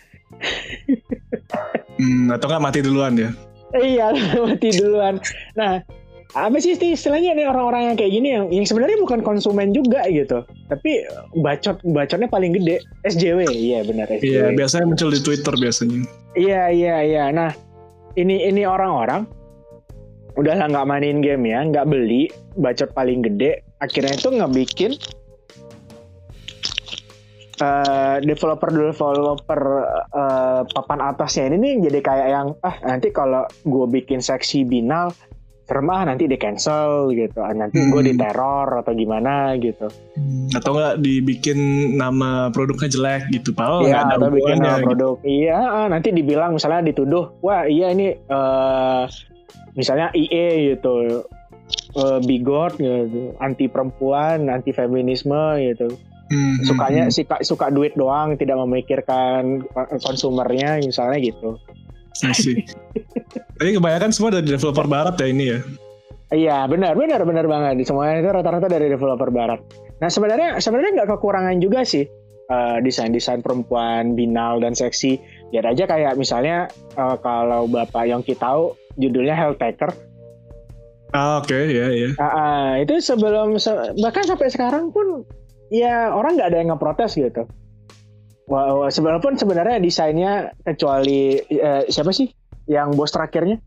Hmm, 1.96 2.28
atau 2.28 2.46
nggak 2.46 2.60
mati 2.60 2.80
duluan 2.80 3.16
ya? 3.16 3.30
Iya, 3.72 4.12
mati 4.44 4.68
duluan. 4.70 5.16
Nah, 5.54 5.80
apa 6.34 6.56
sih 6.58 6.76
isti- 6.76 6.92
istilahnya 6.92 7.32
nih 7.32 7.48
orang-orang 7.48 7.88
yang 7.88 7.96
kayak 7.96 8.12
gini 8.12 8.28
yang, 8.28 8.44
yang 8.52 8.66
sebenarnya 8.68 9.00
bukan 9.00 9.24
konsumen 9.24 9.72
juga 9.72 10.04
gitu, 10.06 10.44
tapi 10.68 11.08
bacot 11.40 11.80
bacotnya 11.86 12.28
paling 12.28 12.52
gede 12.52 12.84
SJW, 13.06 13.48
iya 13.48 13.80
benar 13.80 14.12
Iya, 14.12 14.52
SJW. 14.52 14.58
biasanya 14.58 14.84
muncul 14.84 15.08
di 15.08 15.20
Twitter 15.22 15.54
biasanya. 15.56 16.04
Iya 16.36 16.62
iya 16.68 16.96
iya. 17.00 17.24
Nah, 17.30 17.56
ini 18.12 18.44
ini 18.44 18.68
orang-orang 18.68 19.24
udah 20.36 20.52
nggak 20.62 20.86
mainin 20.86 21.18
game 21.18 21.44
ya, 21.44 21.64
nggak 21.64 21.84
beli, 21.84 22.28
bacot 22.54 22.92
paling 22.92 23.20
gede, 23.20 23.64
akhirnya 23.78 24.12
itu 24.12 24.28
ngebikin 24.30 24.92
eh, 27.56 28.16
developer-developer 28.22 29.60
eh, 30.12 30.62
papan 30.68 31.00
atasnya 31.02 31.48
ini 31.48 31.56
nih 31.56 31.74
jadi 31.88 31.98
kayak 32.00 32.28
yang 32.28 32.46
ah 32.60 32.76
nanti 32.82 33.08
kalau 33.08 33.44
gue 33.64 33.86
bikin 33.90 34.20
seksi 34.20 34.62
binal 34.62 35.12
serem 35.66 35.90
ah 35.90 36.04
nanti 36.04 36.30
di 36.30 36.36
cancel 36.36 37.10
gitu 37.10 37.42
ah, 37.42 37.50
nanti 37.50 37.80
gue 37.82 37.96
Hmm. 37.96 38.06
diteror 38.06 38.68
atau 38.76 38.92
gimana 38.92 39.56
gitu 39.56 39.88
Atau 40.54 40.78
nggak 40.78 41.02
dibikin 41.02 41.58
nama 41.92 42.48
produknya 42.48 42.86
jelek 42.86 43.22
gitu, 43.32 43.50
nggak 43.50 43.82
Iya, 43.82 43.98
ada 43.98 44.14
atau 44.14 44.30
bikin 44.30 44.56
nama 44.56 44.78
gitu. 44.78 44.86
produk. 44.86 45.14
Iya, 45.26 45.58
ah, 45.58 45.86
nanti 45.90 46.08
dibilang 46.12 46.54
misalnya 46.54 46.86
dituduh, 46.86 47.34
wah 47.42 47.66
iya 47.66 47.90
ini 47.90 48.14
eh 48.14 49.04
misalnya 49.76 50.10
IE 50.16 50.74
gitu, 50.74 51.22
eh, 51.94 52.18
bigot 52.24 52.80
gitu, 52.80 53.36
anti 53.38 53.68
perempuan, 53.68 54.48
anti 54.48 54.72
feminisme 54.72 55.60
gitu. 55.60 55.94
Hmm, 56.26 56.58
Sukanya 56.66 57.06
hmm, 57.06 57.14
suka 57.14 57.36
suka 57.46 57.66
duit 57.70 57.94
doang, 57.94 58.34
tidak 58.34 58.58
memikirkan 58.58 59.62
konsumernya 60.02 60.82
misalnya 60.82 61.22
gitu. 61.22 61.54
hmm. 61.54 62.34
See. 62.34 62.66
Tapi 63.56 63.78
kebanyakan 63.78 64.10
semua 64.10 64.34
dari 64.34 64.50
developer 64.50 64.90
barat 64.90 65.14
ya 65.22 65.26
ini 65.30 65.44
ya. 65.54 65.60
Iya, 66.26 66.58
benar, 66.66 66.98
benar, 66.98 67.22
benar 67.22 67.46
banget. 67.46 67.86
Semuanya 67.86 68.18
itu 68.18 68.30
rata-rata 68.34 68.66
dari 68.66 68.90
developer 68.90 69.30
barat. 69.30 69.62
Nah, 70.02 70.10
sebenarnya 70.10 70.58
sebenarnya 70.58 71.02
nggak 71.02 71.08
kekurangan 71.14 71.56
juga 71.62 71.86
sih 71.86 72.02
eh, 72.50 72.78
desain-desain 72.82 73.46
perempuan 73.46 74.18
binal 74.18 74.58
dan 74.58 74.74
seksi. 74.74 75.22
Biar 75.54 75.70
aja 75.70 75.86
kayak 75.86 76.18
misalnya 76.18 76.66
eh, 76.98 77.16
kalau 77.22 77.70
Bapak 77.70 78.10
Yongki 78.10 78.34
tahu 78.34 78.74
judulnya 78.96 79.32
Helltaker. 79.32 79.90
Ah, 81.10 81.38
oke, 81.38 81.54
ya, 81.54 81.86
ya. 81.88 82.10
Ah, 82.16 82.26
ah, 82.26 82.66
itu 82.76 82.98
sebelum 82.98 83.56
se- 83.56 83.72
bahkan 83.96 84.22
sampai 84.22 84.48
sekarang 84.48 84.90
pun 84.90 85.22
ya 85.68 86.10
orang 86.10 86.34
nggak 86.34 86.48
ada 86.50 86.58
yang 86.58 86.68
ngeprotes 86.70 87.14
gitu. 87.14 87.46
Wah, 88.46 88.86
sebelum 88.86 89.18
sebenarnya 89.34 89.78
desainnya 89.78 90.32
kecuali 90.62 91.40
eh, 91.42 91.82
siapa 91.86 92.10
sih 92.10 92.30
yang 92.66 92.92
bos 92.92 93.10
terakhirnya? 93.10 93.58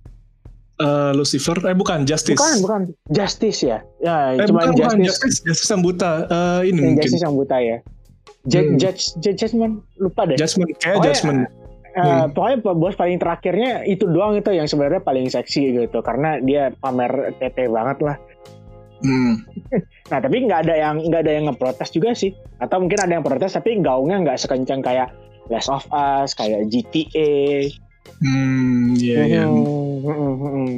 Eh, 0.77 1.11
Lucifer, 1.11 1.59
eh 1.61 1.75
bukan 1.75 2.07
Justice. 2.07 2.35
Bukan, 2.35 2.55
bukan 2.61 2.81
Justice 3.09 3.59
ya. 3.61 3.83
Ya, 3.99 4.31
Eh, 4.33 4.47
cuma 4.47 4.63
bukan, 4.63 4.79
bukan 4.79 4.97
Justice. 5.03 5.43
Justice, 5.43 5.43
Justice 5.43 5.69
yang 5.69 5.83
buta. 5.83 6.11
Eh, 6.23 6.59
ini 6.63 6.71
yang 6.71 6.85
mungkin. 6.85 7.03
Justice 7.03 7.23
yang 7.23 7.35
buta 7.35 7.57
ya. 7.59 7.77
J- 8.45 8.63
Hmm. 8.63 8.77
Judge, 8.77 9.01
Judge 9.19 9.37
Judgment 9.37 9.73
lupa 9.97 10.23
deh. 10.23 10.39
Judgment, 10.39 10.71
kayak 10.79 10.95
Pokoknya- 10.95 11.07
Judgment. 11.11 11.39
Eh, 11.99 12.07
Hmm. 12.07 12.31
pokoknya 12.31 12.57
bos 12.79 12.95
paling 12.95 13.19
terakhirnya 13.19 13.83
itu 13.83 14.07
doang 14.07 14.39
itu 14.39 14.55
yang 14.55 14.71
sebenarnya 14.71 15.03
paling 15.03 15.27
seksi 15.27 15.75
gitu 15.83 15.99
karena 15.99 16.39
dia 16.39 16.71
pamer 16.79 17.35
tete 17.43 17.67
banget 17.67 17.99
lah. 17.99 18.17
Hmm. 19.03 19.43
Nah 20.09 20.17
tapi 20.17 20.41
nggak 20.41 20.65
ada 20.65 20.73
yang 20.73 21.05
nggak 21.05 21.21
ada 21.21 21.33
yang 21.37 21.45
ngeprotes 21.51 21.93
juga 21.93 22.17
sih. 22.17 22.33
Atau 22.57 22.81
mungkin 22.81 22.97
ada 22.97 23.13
yang 23.13 23.21
protes 23.21 23.53
tapi 23.53 23.77
gaungnya 23.77 24.25
nggak 24.25 24.39
sekencang 24.41 24.81
kayak 24.81 25.13
Last 25.53 25.69
of 25.69 25.85
Us, 25.93 26.33
kayak 26.33 26.65
GTA. 26.69 27.69
Hmm, 28.21 28.97
iya 28.97 29.19
iya. 29.25 29.43
Hmm, 29.45 30.01
hmm, 30.01 30.35
hmm. 30.41 30.73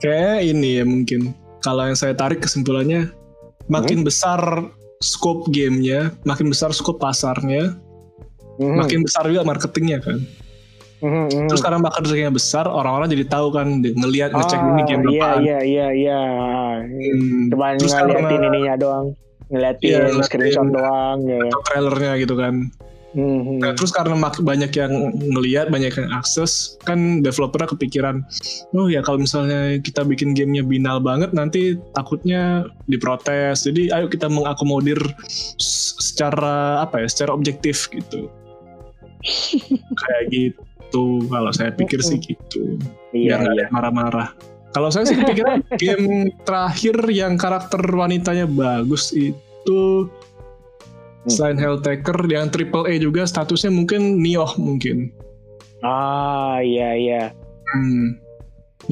Kayak 0.00 0.44
ini 0.44 0.68
ya 0.80 0.84
mungkin. 0.84 1.20
Kalau 1.64 1.88
yang 1.88 1.96
saya 1.96 2.12
tarik 2.12 2.44
kesimpulannya, 2.44 3.08
makin 3.72 4.04
besar 4.04 4.40
scope 5.00 5.48
gamenya, 5.48 6.12
makin 6.28 6.52
besar 6.52 6.72
scope 6.76 7.00
pasarnya, 7.00 7.76
Hmm, 8.58 8.78
makin 8.78 9.02
besar 9.02 9.26
juga 9.26 9.42
marketingnya 9.42 9.98
kan. 10.02 10.18
hmm, 11.02 11.26
hmm. 11.28 11.46
Terus 11.50 11.60
karena 11.60 11.78
marketingnya 11.82 12.30
besar, 12.30 12.64
orang-orang 12.70 13.10
jadi 13.10 13.24
tahu 13.26 13.50
kan, 13.50 13.82
ngelihat 13.82 14.30
ngecek 14.32 14.60
ini 14.62 14.82
game 14.86 15.04
iya, 15.10 15.20
apaan. 15.20 15.38
iya 15.42 15.58
iya 15.62 15.86
iya. 15.92 16.20
Hmm. 16.84 17.50
Cuma 17.50 17.74
ngeliatin 17.76 18.40
ininya 18.46 18.74
doang. 18.78 19.06
Ngeliatin 19.52 19.84
Iya, 19.84 20.24
screenshot 20.24 20.68
doang 20.72 21.18
ya. 21.28 21.38
atau 21.50 21.60
trailernya 21.68 22.12
gitu 22.22 22.34
kan. 22.38 22.72
Hmm, 23.14 23.46
hmm. 23.46 23.58
Nah, 23.62 23.70
terus 23.78 23.94
karena 23.94 24.18
banyak 24.18 24.74
yang 24.74 24.92
ngelihat, 25.14 25.70
banyak 25.70 25.94
yang 25.94 26.10
akses, 26.10 26.74
kan 26.82 27.22
developernya 27.22 27.70
kepikiran, 27.70 28.26
oh 28.74 28.90
ya 28.90 29.06
kalau 29.06 29.22
misalnya 29.22 29.78
kita 29.78 30.02
bikin 30.02 30.34
gamenya 30.34 30.66
binal 30.66 30.98
banget, 30.98 31.30
nanti 31.30 31.78
takutnya 31.94 32.66
diprotes. 32.90 33.70
Jadi 33.70 33.94
ayo 33.94 34.10
kita 34.10 34.26
mengakomodir 34.26 34.98
secara 35.62 36.82
apa 36.82 37.06
ya, 37.06 37.08
secara 37.08 37.30
objektif 37.38 37.86
gitu. 37.94 38.26
Kayak 40.04 40.24
gitu. 40.30 41.04
Kalau 41.26 41.50
saya 41.50 41.70
pikir 41.74 42.00
sih 42.04 42.20
gitu. 42.20 42.78
Iya 43.10 43.38
Biar 43.38 43.38
nggak 43.42 43.54
iya. 43.56 43.66
marah-marah. 43.72 44.28
Kalau 44.74 44.90
saya 44.90 45.06
sih 45.06 45.16
kepikiran 45.16 45.62
game 45.82 46.34
terakhir 46.42 46.96
yang 47.10 47.38
karakter 47.38 47.80
wanitanya 47.80 48.44
bagus 48.46 49.14
itu 49.14 50.08
Hmm. 51.24 51.32
selain 51.32 51.56
Helltaker 51.56 52.20
yang 52.28 52.52
triple 52.52 52.84
A 52.84 53.00
juga 53.00 53.24
statusnya 53.24 53.72
mungkin 53.72 54.20
Nioh 54.20 54.52
mungkin. 54.60 55.08
Ah 55.80 56.60
iya 56.60 56.92
iya. 57.00 57.22
Hmm. 57.72 58.20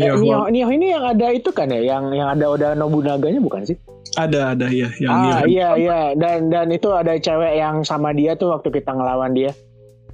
Eh, 0.01 0.09
Nioh 0.09 0.17
Nioh, 0.25 0.45
Nioh 0.49 0.71
ini 0.73 0.97
yang 0.97 1.05
ada 1.05 1.29
itu 1.29 1.53
kan 1.53 1.69
ya, 1.69 1.85
yang 1.85 2.09
yang 2.17 2.33
ada 2.33 2.49
Oda 2.49 2.69
Nobunaganya 2.73 3.37
bukan 3.41 3.69
sih? 3.69 3.77
ada 4.13 4.53
ada 4.53 4.69
ya 4.69 4.93
yang 5.01 5.09
ah 5.13 5.41
Nioh. 5.41 5.45
iya 5.49 5.69
iya 5.77 6.01
dan 6.17 6.53
dan 6.53 6.69
itu 6.69 6.89
ada 6.93 7.17
cewek 7.17 7.57
yang 7.57 7.81
sama 7.81 8.13
dia 8.13 8.37
tuh 8.37 8.53
waktu 8.53 8.69
kita 8.73 8.93
ngelawan 8.97 9.37
dia. 9.37 9.53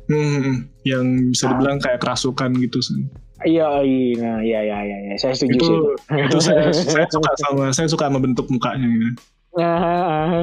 Hmm, 0.08 0.40
hmm. 0.40 0.56
yang 0.82 1.04
bisa 1.28 1.44
Ah. 1.44 1.48
dibilang 1.52 1.78
kayak 1.78 2.00
kerasukan 2.00 2.50
gitu 2.58 2.80
sih. 2.80 3.04
Iya 3.40 3.86
iya 3.86 4.18
nah, 4.18 4.38
iya 4.40 4.60
iya 4.62 4.78
iya 4.82 4.98
iya. 5.04 5.14
saya 5.14 5.30
setuju 5.30 5.54
Itu 5.54 5.62
sih. 5.62 5.78
itu 6.18 6.38
saya, 6.48 6.62
saya 6.72 7.06
suka 7.06 7.30
sama 7.38 7.64
saya 7.70 7.86
suka 7.86 8.04
sama 8.06 8.18
bentuk 8.18 8.48
mukanya 8.48 8.88
gitu. 8.88 9.08
Ah, 9.54 10.42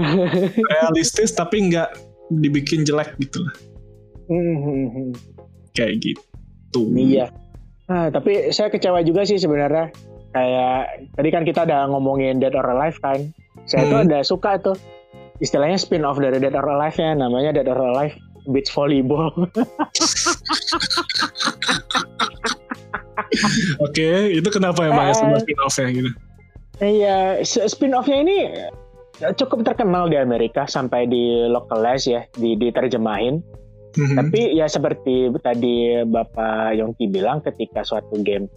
Realistis 0.66 1.32
tapi 1.32 1.68
nggak 1.68 1.92
dibikin 2.32 2.82
jelek 2.82 3.18
gitu 3.18 3.42
lah. 3.42 3.56
Hmm, 4.26 5.14
Kayak 5.72 6.02
gitu. 6.02 6.82
iya. 6.94 7.30
Nah, 7.86 8.10
tapi 8.10 8.50
saya 8.50 8.68
kecewa 8.68 9.02
juga 9.02 9.22
sih 9.24 9.38
sebenarnya. 9.38 9.94
Kayak 10.32 10.80
tadi 11.14 11.30
kan 11.30 11.44
kita 11.44 11.64
udah 11.64 11.88
ngomongin 11.88 12.38
Dead 12.38 12.52
or 12.52 12.66
Alive 12.66 12.98
kan. 12.98 13.30
Saya 13.64 13.86
tuh 13.86 14.00
Hmm. 14.00 14.08
ada 14.08 14.20
suka 14.22 14.58
tuh 14.58 14.76
istilahnya 15.38 15.76
spin 15.76 16.02
off 16.02 16.18
dari 16.18 16.38
Dead 16.38 16.52
or 16.52 16.66
Alive-nya 16.66 17.14
namanya 17.14 17.52
Dead 17.52 17.66
or 17.66 17.78
Alive 17.78 18.16
Beach 18.50 18.70
Volleyball. 18.74 19.32
Oke, 23.82 24.10
itu 24.32 24.48
kenapa 24.52 24.86
emang 24.88 25.10
ya 25.10 25.14
Ah. 25.14 25.18
sebuah 25.18 25.40
spin-off 25.44 25.76
ya 25.80 25.88
gitu? 25.92 26.10
Iya, 26.76 27.18
spin 27.48 27.96
off-nya 27.96 28.18
ini 28.20 28.38
cukup 29.40 29.64
terkenal 29.64 30.12
di 30.12 30.20
Amerika 30.20 30.68
sampai 30.68 31.08
di 31.08 31.48
localize 31.48 32.04
ya, 32.12 32.22
di 32.36 32.60
diterjemahin. 32.60 33.40
Mhm. 33.96 34.16
Tapi 34.20 34.60
ya 34.60 34.68
seperti 34.68 35.32
tadi 35.40 36.04
Bapak 36.04 36.76
Yongki 36.76 37.08
bilang 37.08 37.40
ketika 37.40 37.88
suatu 37.88 38.20
game 38.20 38.52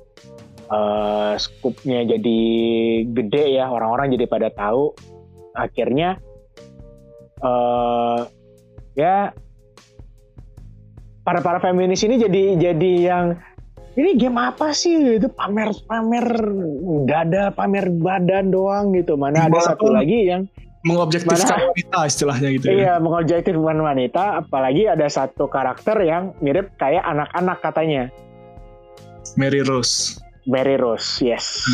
eh 0.68 1.34
scoop-nya 1.38 2.04
jadi 2.04 2.40
gede 3.08 3.56
ya, 3.56 3.70
orang-orang 3.70 4.12
jadi 4.18 4.26
pada 4.28 4.50
tahu, 4.50 4.92
akhirnya 5.54 6.18
eh 7.38 8.20
ya 8.98 9.30
para 11.28 11.40
para 11.40 11.60
feminis 11.60 12.00
ini 12.00 12.16
jadi 12.16 12.56
jadi 12.56 12.92
yang 13.04 13.36
ini 13.94 14.16
game 14.16 14.38
apa 14.38 14.72
sih 14.72 15.14
itu 15.14 15.28
pamer 15.28 15.68
pamer 15.84 16.24
dada 17.04 17.50
pamer 17.50 17.92
badan 17.92 18.48
doang 18.48 18.92
gitu 18.92 19.14
mana 19.14 19.44
ada 19.44 19.60
satu 19.60 19.90
lagi 19.90 20.24
yang 20.24 20.48
mengobjektifkan 20.80 21.44
Mana- 21.44 21.68
wanita 21.68 21.98
istilahnya 22.06 22.48
gitu 22.54 22.64
ya. 22.64 22.72
Iya, 22.72 22.92
mengobjektifkan 22.96 23.76
wanita, 23.76 24.40
apalagi 24.40 24.86
ada 24.86 25.04
satu 25.04 25.44
karakter 25.44 26.00
yang 26.00 26.32
mirip 26.38 26.70
kayak 26.78 27.02
anak-anak 27.02 27.58
katanya. 27.60 28.02
Mary 29.34 29.60
Rose. 29.60 30.16
Mary 30.46 30.78
Rose, 30.78 31.18
yes. 31.20 31.66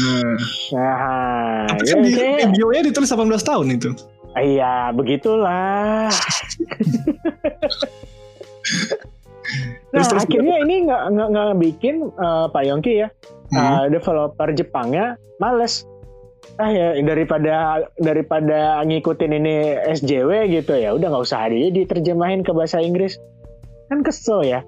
Nah, 0.73 0.73
Nah, 0.73 1.69
tapi 1.69 1.85
ya, 1.85 1.95
kan 1.95 2.01
di, 2.01 2.11
kayak- 2.11 2.40
di 2.40 2.47
bio-nya 2.51 2.83
ditulis 2.83 3.07
18 3.07 3.45
tahun 3.45 3.67
itu. 3.71 3.90
iya, 4.35 4.90
begitulah. 4.90 6.11
nah, 9.44 10.00
Terus, 10.00 10.07
terus 10.09 10.24
akhirnya 10.24 10.57
ini 10.59 10.74
nggak 10.85 11.02
nggak 11.11 11.28
nggak 11.30 11.48
bikin 11.61 11.94
eh, 12.09 12.46
Pak 12.48 12.62
Yongki 12.64 12.94
ya, 12.96 13.09
Hmm. 13.50 13.59
eh, 13.59 13.85
developer 13.90 14.48
Jepangnya 14.50 15.04
males. 15.37 15.85
Ah 16.54 16.68
ya 16.68 16.94
daripada 17.00 17.54
daripada 17.96 18.59
ngikutin 18.83 19.33
ini 19.35 19.54
SJW 19.90 20.30
gitu 20.52 20.74
ya, 20.74 20.92
udah 20.92 21.09
nggak 21.09 21.24
usah 21.24 21.48
dia 21.48 21.68
diterjemahin 21.68 22.40
ke 22.40 22.50
bahasa 22.50 22.78
Inggris. 22.78 23.16
Kan 23.87 24.00
kesel 24.00 24.44
ya. 24.44 24.61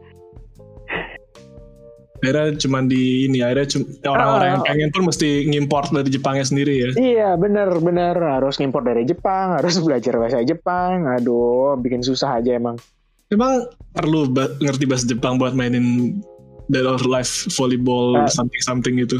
Akhirnya 2.17 2.57
cuma 2.57 2.81
di 2.81 3.29
ini, 3.29 3.39
akhirnya 3.39 3.69
cum- 3.69 3.87
orang-orang 4.03 4.49
yang 4.51 4.63
Ah. 4.63 4.67
pengen 4.67 4.89
pun 4.89 5.05
mesti 5.05 5.29
ngimport 5.47 5.93
dari 5.93 6.09
Jepangnya 6.09 6.43
sendiri 6.43 6.75
ya. 6.75 6.89
Iya 6.97 7.29
bener 7.37 7.69
bener 7.79 8.17
harus 8.17 8.57
ngimpor 8.57 8.83
dari 8.83 9.05
Jepang 9.05 9.53
harus 9.53 9.77
belajar 9.85 10.17
bahasa 10.17 10.41
Jepang 10.41 11.05
aduh 11.07 11.77
bikin 11.77 12.01
susah 12.01 12.41
aja 12.41 12.57
emang 12.57 12.81
Emang 13.27 13.67
perlu 13.91 14.31
ba- 14.31 14.55
ngerti 14.57 14.87
bahasa 14.87 15.05
Jepang 15.05 15.35
buat 15.35 15.51
mainin 15.51 16.19
Dead 16.67 16.83
or 16.83 17.03
Life 17.03 17.51
volleyball 17.53 18.15
Ah. 18.17 18.27
something-something 18.29 18.99
gitu. 18.99 19.19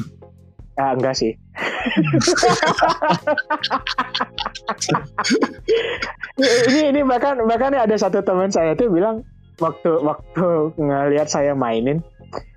ah 0.77 0.93
enggak 0.93 1.17
sih 1.17 1.33
ini 6.69 6.93
ini 6.93 7.01
bahkan 7.01 7.41
bahkan 7.43 7.73
ada 7.73 7.97
satu 7.97 8.21
teman 8.21 8.53
saya 8.53 8.77
tuh 8.77 8.93
bilang 8.93 9.25
waktu 9.57 9.89
waktu 9.97 10.47
ngelihat 10.77 11.29
saya 11.29 11.57
mainin 11.57 12.05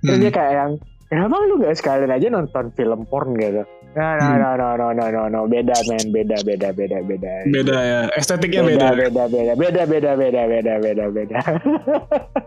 terus 0.03 0.19
Hmm. 0.19 0.21
dia 0.21 0.31
kayak 0.33 0.51
yang 0.53 0.71
kenapa 1.07 1.35
lu 1.47 1.63
gak 1.63 1.79
sekalian 1.79 2.12
aja 2.12 2.27
nonton 2.27 2.75
film 2.75 3.07
porn 3.07 3.39
gitu 3.39 3.63
No, 3.97 4.06
no, 4.06 4.21
hmm. 4.21 4.38
no, 4.38 4.49
no, 4.54 4.69
no, 4.78 4.88
no, 4.93 5.06
no, 5.10 5.23
no, 5.34 5.39
beda 5.49 5.73
men, 5.89 6.13
beda, 6.13 6.38
beda, 6.45 6.69
beda, 6.78 7.02
beda. 7.10 7.34
Beda 7.49 7.78
ya, 7.82 8.02
estetiknya 8.13 8.62
beda. 8.62 8.93
Beda, 8.93 9.25
beda, 9.25 9.54
beda, 9.58 9.84
beda, 9.89 10.12
beda, 10.13 10.41
beda, 10.45 10.73
beda, 10.78 11.06
beda. 11.10 11.39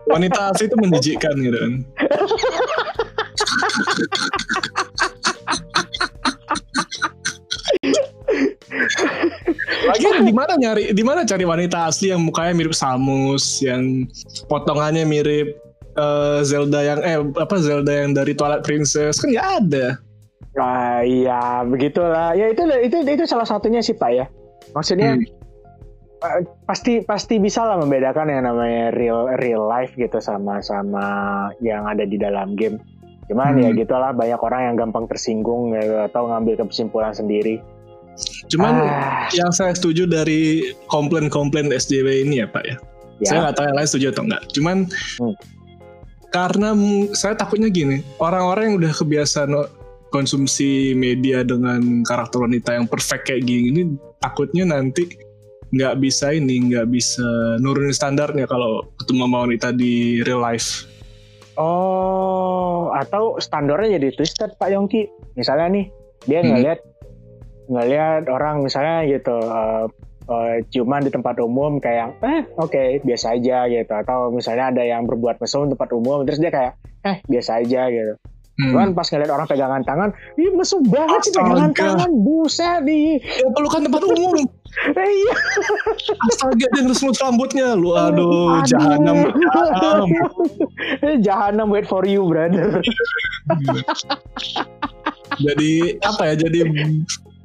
Wanita 0.07 0.55
asli 0.55 0.71
itu 0.71 0.77
menjijikkan 0.79 1.35
gitu 1.43 1.57
kan. 1.59 1.73
Lagi 9.83 10.07
di 10.23 10.31
mana 10.31 10.53
nyari, 10.55 10.83
di 10.95 11.03
mana 11.03 11.27
cari 11.27 11.43
wanita 11.43 11.91
asli 11.91 12.15
yang 12.15 12.23
mukanya 12.23 12.55
mirip 12.55 12.71
Samus, 12.71 13.59
yang 13.59 14.07
potongannya 14.47 15.03
mirip 15.03 15.59
uh, 15.99 16.39
Zelda 16.47 16.79
yang 16.87 16.99
eh 17.03 17.19
apa 17.19 17.55
Zelda 17.59 17.91
yang 17.91 18.15
dari 18.15 18.31
Twilight 18.31 18.63
Princess 18.63 19.19
kan 19.19 19.27
nggak 19.27 19.49
ada. 19.59 19.99
Ah 20.53 21.01
iya 21.01 21.65
begitulah. 21.65 22.37
Ya 22.37 22.53
itu 22.53 22.61
itu 22.81 22.97
itu 23.01 23.25
salah 23.25 23.45
satunya 23.45 23.81
sih 23.81 23.97
Pak 23.97 24.11
ya. 24.13 24.25
Maksudnya 24.71 25.17
Hmm. 25.17 25.25
eh, 26.23 26.41
pasti 26.63 27.01
pasti 27.01 27.41
bisa 27.41 27.65
lah 27.65 27.81
membedakan 27.81 28.29
yang 28.29 28.45
namanya 28.45 28.93
real 28.93 29.27
real 29.41 29.65
life 29.65 29.91
gitu 29.97 30.21
sama 30.21 30.61
sama 30.61 31.05
yang 31.59 31.89
ada 31.89 32.05
di 32.05 32.21
dalam 32.21 32.53
game. 32.53 32.77
Cuman 33.27 33.57
Hmm. 33.57 33.63
ya 33.65 33.69
gitulah 33.73 34.13
banyak 34.13 34.37
orang 34.37 34.61
yang 34.71 34.75
gampang 34.77 35.09
tersinggung 35.09 35.73
gitu, 35.73 35.95
atau 36.05 36.29
ngambil 36.29 36.69
kesimpulan 36.69 37.11
sendiri. 37.11 37.57
Cuman 38.45 38.77
Ah, 38.77 39.25
yang 39.33 39.49
saya 39.49 39.73
setuju 39.73 40.05
dari 40.05 40.61
komplain-komplain 40.85 41.73
SJW 41.73 42.29
ini 42.29 42.45
ya 42.45 42.47
Pak 42.47 42.63
ya. 42.63 42.77
ya. 43.17 43.25
Saya 43.25 43.37
nggak 43.49 43.55
tahu 43.57 43.65
yang 43.73 43.77
lain 43.81 43.89
setuju 43.89 44.07
atau 44.13 44.23
enggak. 44.29 44.43
Cuman 44.53 44.77
Hmm. 45.17 45.33
karena 46.29 46.69
saya 47.11 47.33
takutnya 47.33 47.67
gini, 47.67 48.05
orang-orang 48.21 48.69
yang 48.69 48.75
udah 48.85 48.93
kebiasaan 48.93 49.49
konsumsi 50.13 50.93
media 50.93 51.41
dengan 51.41 52.05
karakter 52.05 52.45
wanita 52.45 52.77
yang 52.77 52.85
perfect 52.85 53.25
kayak 53.25 53.49
gini, 53.49 53.73
ini 53.73 53.81
takutnya 54.21 54.69
nanti 54.69 55.09
nggak 55.73 55.97
bisa 55.97 56.29
ini, 56.37 56.69
nggak 56.69 56.85
bisa 56.93 57.25
nurunin 57.57 57.89
standarnya 57.89 58.45
kalau 58.45 58.85
ketemu 59.01 59.25
sama 59.25 59.37
wanita 59.49 59.73
di 59.73 60.21
real 60.21 60.37
life. 60.37 60.85
Oh, 61.57 62.93
atau 62.93 63.41
standarnya 63.41 63.97
jadi 63.97 64.13
twisted 64.13 64.53
Pak 64.61 64.69
Yongki. 64.69 65.09
Misalnya 65.33 65.73
nih, 65.73 65.85
dia 66.29 66.39
Hmm. 66.45 66.49
ngelihat 66.53 66.79
ngelihat 67.63 68.23
orang 68.29 68.61
misalnya 68.61 69.07
gitu 69.07 69.33
eh, 69.33 69.85
eh, 70.29 70.55
ciuman 70.69 71.01
di 71.01 71.11
tempat 71.13 71.39
umum 71.39 71.79
kayak 71.79 72.19
eh 72.21 72.43
oke 72.59 73.01
biasa 73.07 73.39
aja 73.39 73.71
gitu 73.71 73.93
atau 73.93 74.35
misalnya 74.35 74.69
ada 74.75 74.83
yang 74.83 75.07
berbuat 75.07 75.39
mesum 75.39 75.71
di 75.71 75.73
tempat 75.73 75.89
umum 75.95 76.27
terus 76.27 76.43
dia 76.43 76.51
kayak 76.51 76.73
eh 77.07 77.17
biasa 77.23 77.63
aja 77.63 77.87
gitu. 77.87 78.13
Hmm. 78.53 78.69
Cuman 78.69 78.93
pas 78.93 79.09
ngeliat 79.09 79.33
orang 79.33 79.47
pegangan 79.49 79.81
tangan, 79.81 80.09
ih 80.37 80.53
mesum 80.53 80.85
banget 80.85 81.25
sih 81.25 81.33
pegangan 81.33 81.73
tangan, 81.73 82.09
buset 82.21 82.85
nih. 82.85 83.17
Ya 83.17 83.49
pelukan 83.49 83.81
tempat 83.89 84.01
umum. 84.05 84.45
Eh, 84.73 85.05
iya. 85.05 85.35
Astaga 86.33 86.65
dia 86.65 86.81
ngelus 86.81 87.05
rambutnya. 87.21 87.77
Lu 87.77 87.93
aduh, 87.93 88.57
Aduh. 88.57 88.65
jahanam. 88.65 89.29
jahanam. 89.37 90.09
Eh, 91.05 91.21
Jahanam 91.21 91.69
wait 91.69 91.85
for 91.85 92.01
you, 92.09 92.25
brother. 92.25 92.81
jadi 95.45 95.71
apa 96.01 96.21
ya? 96.25 96.35
Jadi 96.41 96.59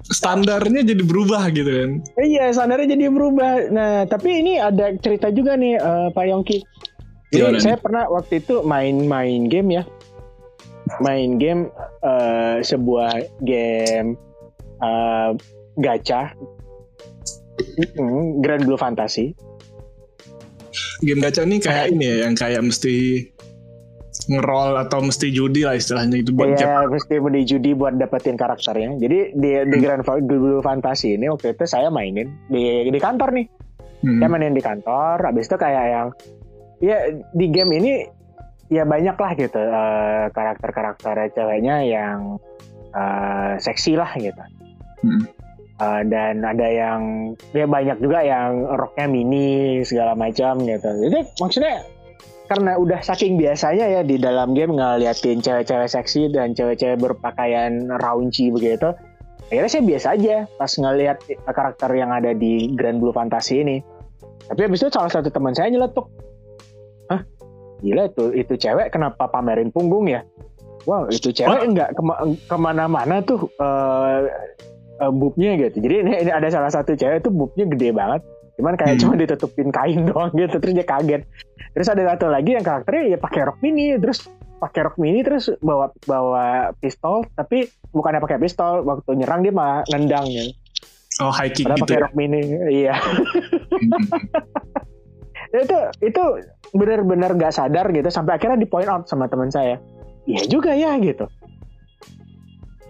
standarnya 0.09 0.81
jadi 0.89 1.03
berubah 1.05 1.53
gitu 1.53 1.69
kan. 1.69 1.91
Iya, 2.17 2.49
standarnya 2.57 2.97
jadi 2.97 3.13
berubah. 3.13 3.77
Nah, 3.77 4.09
tapi 4.09 4.41
ini 4.41 4.57
ada 4.57 4.97
cerita 4.97 5.29
juga 5.29 5.55
nih, 5.55 5.77
eh, 5.77 6.09
Pak 6.17 6.25
Yongki. 6.33 6.59
Jadi 7.29 7.45
Gimana 7.45 7.59
saya 7.61 7.77
pernah 7.77 8.09
waktu 8.09 8.41
itu 8.41 8.65
main-main 8.65 9.53
game 9.53 9.77
ya, 9.77 9.83
main 10.99 11.37
game 11.37 11.69
eh, 12.01 12.59
sebuah 12.61 13.13
game 13.43 14.17
eh, 14.79 15.31
gacha, 15.79 16.33
Mm, 17.99 18.39
Grand 18.39 18.63
Blue 18.63 18.79
Fantasy. 18.79 19.35
Game 21.03 21.19
gacha 21.19 21.43
ini 21.43 21.59
kayak 21.59 21.91
ini 21.91 22.07
ya, 22.07 22.17
yang 22.27 22.35
kayak 22.35 22.63
mesti 22.63 23.27
ngerol 24.29 24.79
atau 24.79 25.03
mesti 25.03 25.31
judi 25.31 25.67
lah 25.67 25.75
istilahnya 25.75 26.21
itu 26.21 26.31
buat 26.31 26.55
Iya, 26.55 26.87
mesti 26.87 27.19
beli 27.19 27.43
judi 27.43 27.73
buat 27.73 27.97
dapetin 27.97 28.35
karakternya. 28.35 28.99
Jadi 28.99 29.35
di, 29.35 29.51
di 29.67 29.75
Hmm. 29.75 29.83
Grand 29.83 30.03
Fa- 30.03 30.23
Blue 30.23 30.61
Fantasy 30.61 31.15
ini 31.15 31.27
waktu 31.27 31.55
itu 31.55 31.65
saya 31.67 31.91
mainin 31.91 32.31
di 32.47 32.87
di 32.87 32.99
kantor 32.99 33.35
nih. 33.35 33.47
Hmm. 34.07 34.23
Saya 34.23 34.29
mainin 34.31 34.55
di 34.55 34.63
kantor, 34.63 35.17
habis 35.23 35.51
itu 35.51 35.57
kayak 35.57 35.85
yang 35.91 36.09
ya 36.79 36.99
di 37.35 37.47
game 37.51 37.75
ini 37.75 38.07
ya 38.69 38.85
banyak 38.85 39.17
lah 39.17 39.33
gitu 39.37 39.61
eh, 39.61 40.25
karakter-karakter 40.33 41.33
ceweknya 41.33 41.77
yang 41.85 42.41
eh, 42.93 43.53
seksi 43.61 43.97
lah 43.97 44.13
gitu. 44.17 44.43
Hmm. 45.05 45.25
Eh, 45.79 46.03
dan 46.11 46.43
ada 46.43 46.67
yang 46.67 47.33
ya 47.55 47.71
banyak 47.71 48.03
juga 48.03 48.27
yang 48.27 48.67
roknya 48.67 49.07
mini 49.07 49.81
segala 49.87 50.19
macam 50.19 50.59
gitu. 50.67 50.91
Jadi 51.07 51.19
maksudnya 51.39 51.87
karena 52.49 52.81
udah 52.81 52.99
saking 53.05 53.39
biasanya 53.39 53.87
ya 53.87 54.01
di 54.03 54.17
dalam 54.19 54.57
game 54.57 54.75
ngeliatin 54.75 55.39
cewek-cewek 55.39 55.87
seksi 55.87 56.33
dan 56.35 56.57
cewek-cewek 56.57 56.99
berpakaian 56.99 57.87
raunchy 58.03 58.51
begitu. 58.51 58.91
Akhirnya 59.49 59.71
saya 59.71 59.85
biasa 59.87 60.07
aja 60.19 60.37
pas 60.59 60.73
ngeliat 60.75 61.19
karakter 61.47 61.91
yang 61.95 62.11
ada 62.11 62.35
di 62.35 62.75
Grand 62.75 62.99
Blue 62.99 63.15
Fantasy 63.15 63.63
ini. 63.63 63.79
Tapi 64.49 64.61
habis 64.65 64.81
itu 64.81 64.91
salah 64.91 65.13
satu 65.13 65.31
teman 65.31 65.55
saya 65.55 65.71
nyeletuk. 65.71 66.11
Hah? 67.07 67.23
Gila 67.79 68.03
itu 68.07 68.25
itu 68.33 68.55
cewek 68.55 68.89
kenapa 68.89 69.27
pamerin 69.27 69.69
punggung 69.69 70.07
ya? 70.07 70.27
Wow 70.85 71.07
itu 71.09 71.31
cewek 71.31 71.63
nggak 71.69 71.95
kema- 71.95 72.19
ke 72.41 72.57
mana-mana 72.57 73.21
tuh 73.21 73.47
eh 73.55 74.21
eh, 74.99 75.11
boobnya 75.11 75.55
gitu. 75.57 75.79
Jadi 75.79 75.95
ini, 76.01 76.13
ini 76.19 76.31
ada 76.31 76.49
salah 76.49 76.69
satu 76.69 76.93
cewek 76.93 77.21
tuh 77.21 77.31
boobnya 77.31 77.67
gede 77.67 77.91
banget. 77.91 78.23
Cuman 78.55 78.75
kayak 78.75 78.97
Hmm. 78.97 79.03
cuma 79.05 79.15
ditutupin 79.15 79.69
kain 79.69 80.03
doang 80.09 80.33
gitu. 80.33 80.59
Terus 80.59 80.75
dia 80.75 80.83
kaget. 80.85 81.23
Terus 81.71 81.87
ada 81.87 82.03
satu 82.09 82.27
lagi 82.27 82.51
yang 82.53 82.63
karakternya 82.63 83.15
ya 83.15 83.19
pakai 83.19 83.41
rok 83.45 83.59
mini. 83.59 83.95
Terus 83.95 84.27
pakai 84.59 84.81
rok 84.83 84.99
mini 84.99 85.23
terus 85.23 85.55
bawa 85.59 85.95
bawa 86.03 86.47
pistol 86.75 87.23
tapi 87.33 87.63
bukannya 87.89 88.19
pakai 88.19 88.39
pistol 88.39 88.83
waktu 88.83 89.15
nyerang 89.15 89.41
dia 89.41 89.55
malah 89.55 89.87
nendang 89.87 90.27
gitu. 90.27 90.51
Oh 91.21 91.31
high 91.31 91.47
kick 91.49 91.63
Padahal 91.63 91.79
gitu 91.79 91.85
pakai 91.87 91.95
ya. 91.95 92.03
rok 92.03 92.15
mini. 92.15 92.41
Iya. 92.69 92.95
Hmm. 92.99 94.03
itu 95.53 95.79
itu 96.05 96.23
benar-benar 96.77 97.33
nggak 97.33 97.55
sadar 97.55 97.89
gitu 97.93 98.09
sampai 98.13 98.37
akhirnya 98.37 98.61
di 98.61 98.69
point 98.69 98.89
out 98.89 99.09
sama 99.09 99.29
teman 99.31 99.49
saya 99.49 99.81
iya 100.29 100.45
juga 100.45 100.77
ya 100.77 100.97
gitu 101.01 101.25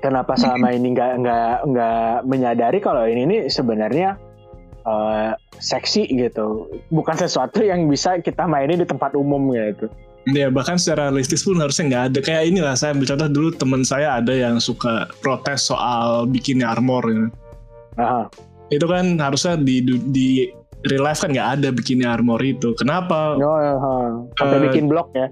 kenapa 0.03 0.35
selama 0.35 0.73
ini 0.77 0.95
nggak 0.95 1.13
nggak 1.23 1.55
nggak 1.71 2.13
menyadari 2.27 2.79
kalau 2.83 3.07
ini 3.07 3.23
nih 3.27 3.41
sebenarnya 3.47 4.19
eh, 4.83 5.33
seksi 5.63 6.11
gitu 6.11 6.67
bukan 6.91 7.15
sesuatu 7.15 7.63
yang 7.63 7.87
bisa 7.87 8.19
kita 8.19 8.47
mainin 8.47 8.83
di 8.83 8.87
tempat 8.89 9.15
umum 9.15 9.55
gitu 9.55 9.87
Ya 10.29 10.53
bahkan 10.53 10.77
secara 10.77 11.09
realistis 11.09 11.41
pun 11.41 11.57
harusnya 11.57 11.89
nggak 11.89 12.05
ada. 12.13 12.19
Kayak 12.21 12.43
inilah 12.53 12.75
saya 12.77 12.93
ambil 12.93 13.17
contoh 13.17 13.29
dulu 13.33 13.49
teman 13.57 13.81
saya 13.81 14.21
ada 14.21 14.35
yang 14.35 14.61
suka 14.61 15.09
protes 15.25 15.65
soal 15.73 16.29
bikin 16.29 16.61
armor. 16.61 17.01
Ya. 17.09 17.25
Aha. 17.97 18.23
Itu 18.69 18.85
kan 18.85 19.17
harusnya 19.17 19.57
di 19.57 19.81
di 20.13 20.53
real 20.87 21.03
life 21.03 21.19
kan 21.19 21.35
nggak 21.35 21.49
ada 21.59 21.69
bikin 21.75 22.07
armor 22.07 22.39
itu. 22.39 22.71
Kenapa? 22.79 23.35
Oh, 23.35 23.59
aha. 23.59 23.97
sampai 24.39 24.57
Eh, 24.59 24.65
bikin 24.71 24.87
blok 24.87 25.11
ya 25.13 25.27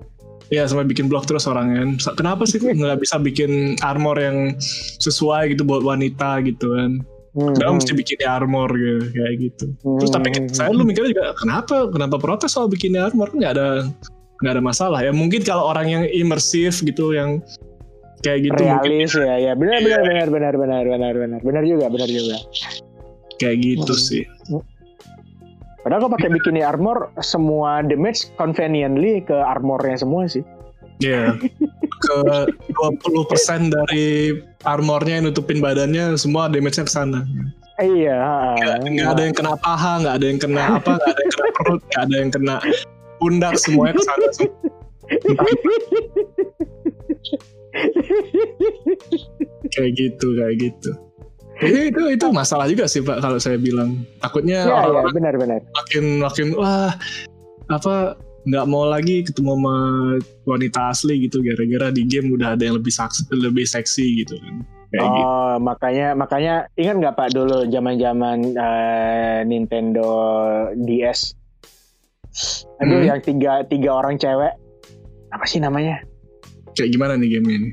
Ya 0.47 0.63
sampai 0.63 0.87
bikin 0.87 1.11
blog 1.11 1.27
terus 1.27 1.47
orangnya. 1.47 1.87
Kenapa 2.15 2.47
sih 2.47 2.59
nggak 2.63 3.03
bisa 3.03 3.19
bikin 3.19 3.75
armor 3.83 4.19
yang 4.19 4.55
sesuai 4.99 5.55
gitu 5.55 5.63
buat 5.63 5.83
wanita 5.83 6.43
gitu 6.47 6.75
kan? 6.75 7.03
Hmm, 7.37 7.53
Kenapa 7.53 7.69
hmm, 7.69 7.79
mesti 7.83 7.93
bikin 7.93 8.19
armor 8.25 8.71
gitu 8.73 9.13
kayak 9.13 9.35
gitu. 9.43 9.67
hmm, 9.85 9.99
Terus 10.01 10.11
tapi 10.11 10.29
hmm, 10.33 10.49
saya 10.51 10.73
lu 10.73 10.89
mikirnya 10.89 11.11
juga 11.13 11.25
kenapa 11.37 11.91
kenapa 11.93 12.17
protes 12.17 12.55
soal 12.55 12.65
bikin 12.67 12.97
armor 12.97 13.29
kan 13.29 13.39
nggak 13.43 13.55
ada 13.59 13.69
nggak 14.41 14.53
ada 14.57 14.63
masalah 14.65 15.01
ya 15.01 15.13
mungkin 15.13 15.41
kalau 15.45 15.69
orang 15.69 15.89
yang 15.89 16.03
imersif 16.09 16.81
gitu 16.81 17.13
yang 17.13 17.41
kayak 18.21 18.49
gitu 18.49 18.61
mungkin 18.61 18.89
realis 19.05 19.13
ya 19.17 19.35
ya 19.37 19.53
benar 19.53 19.81
benar 19.81 20.01
benar 20.05 20.27
benar 20.29 20.55
benar 20.57 20.85
benar 20.85 21.15
benar 21.17 21.41
benar 21.41 21.63
juga 21.65 21.87
benar 21.89 22.09
juga 22.09 22.37
kayak 23.37 23.57
gitu 23.61 23.93
Hmm. 23.93 24.05
sih 24.05 24.25
padahal 25.87 26.03
kalau 26.03 26.19
pakai 26.19 26.35
bikini 26.35 26.67
armor 26.67 27.15
semua 27.23 27.79
damage 27.87 28.27
conveniently 28.35 29.23
ke 29.23 29.39
armornya 29.39 30.03
semua 30.03 30.27
sih. 30.27 30.43
Ya 30.99 31.39
ke 31.97 32.17
20% 32.75 33.71
dari 33.71 34.35
armornya 34.67 35.23
yang 35.23 35.31
nutupin 35.31 35.63
badannya 35.63 36.19
semua 36.19 36.51
damage-nya 36.51 36.85
ke 36.85 36.93
sana. 36.93 37.23
Iya. 37.79 38.19
Nggak 38.83 39.09
ada 39.15 39.23
yang 39.23 39.37
kena 39.37 39.55
paha 39.61 39.93
nggak 40.03 40.15
ada 40.19 40.27
yang 40.27 40.41
kena 40.41 40.63
apa 40.81 40.93
nggak 40.99 41.13
ada 41.13 41.21
yang 41.23 41.31
kena 41.31 41.49
perut 41.55 41.81
nggak 41.87 42.03
ada 42.03 42.17
yang 42.17 42.31
kena 42.35 42.57
pundak 43.17 43.55
semuanya 43.61 43.95
ke 43.97 44.05
sana 44.05 44.27
kayak 49.77 49.93
gitu 49.97 50.27
kayak 50.37 50.57
gitu 50.57 50.91
Jadi 51.57 51.79
itu 51.89 52.03
itu 52.13 52.27
masalah 52.29 52.67
juga 52.67 52.85
sih 52.85 53.01
pak 53.01 53.19
kalau 53.19 53.37
saya 53.37 53.57
bilang 53.57 54.05
takutnya 54.19 54.61
Iya, 54.63 54.77
iya, 54.77 54.93
orang 54.93 55.09
benar-benar. 55.11 55.61
makin 55.73 56.05
makin 56.21 56.47
wah 56.53 56.93
apa 57.67 58.15
nggak 58.45 58.67
mau 58.67 58.85
lagi 58.85 59.23
ketemu 59.23 59.57
sama 59.57 59.77
wanita 60.45 60.81
asli 60.89 61.19
gitu 61.21 61.41
gara-gara 61.41 61.91
di 61.91 62.05
game 62.05 62.31
udah 62.31 62.55
ada 62.55 62.63
yang 62.63 62.77
lebih 62.77 62.91
saks 62.91 63.25
lebih 63.33 63.65
seksi 63.65 64.23
gitu 64.23 64.37
kan 64.37 64.55
kayak 64.89 65.03
gitu 65.03 65.25
Oh, 65.27 65.55
makanya 65.59 66.09
makanya 66.13 66.55
ingat 66.75 66.95
nggak 66.97 67.17
Pak 67.17 67.29
dulu 67.33 67.67
zaman-zaman 67.67 68.39
eh, 68.53 69.39
Nintendo 69.43 70.09
DS. 70.77 71.35
Aduh, 72.79 73.01
Hmm. 73.01 73.09
yang 73.09 73.21
tiga 73.21 73.65
tiga 73.65 73.91
orang 73.95 74.15
cewek. 74.15 74.53
Apa 75.29 75.45
sih 75.45 75.59
namanya? 75.59 76.05
kayak 76.71 76.93
gimana 76.93 77.17
nih 77.17 77.29
game 77.33 77.49
ini 77.51 77.71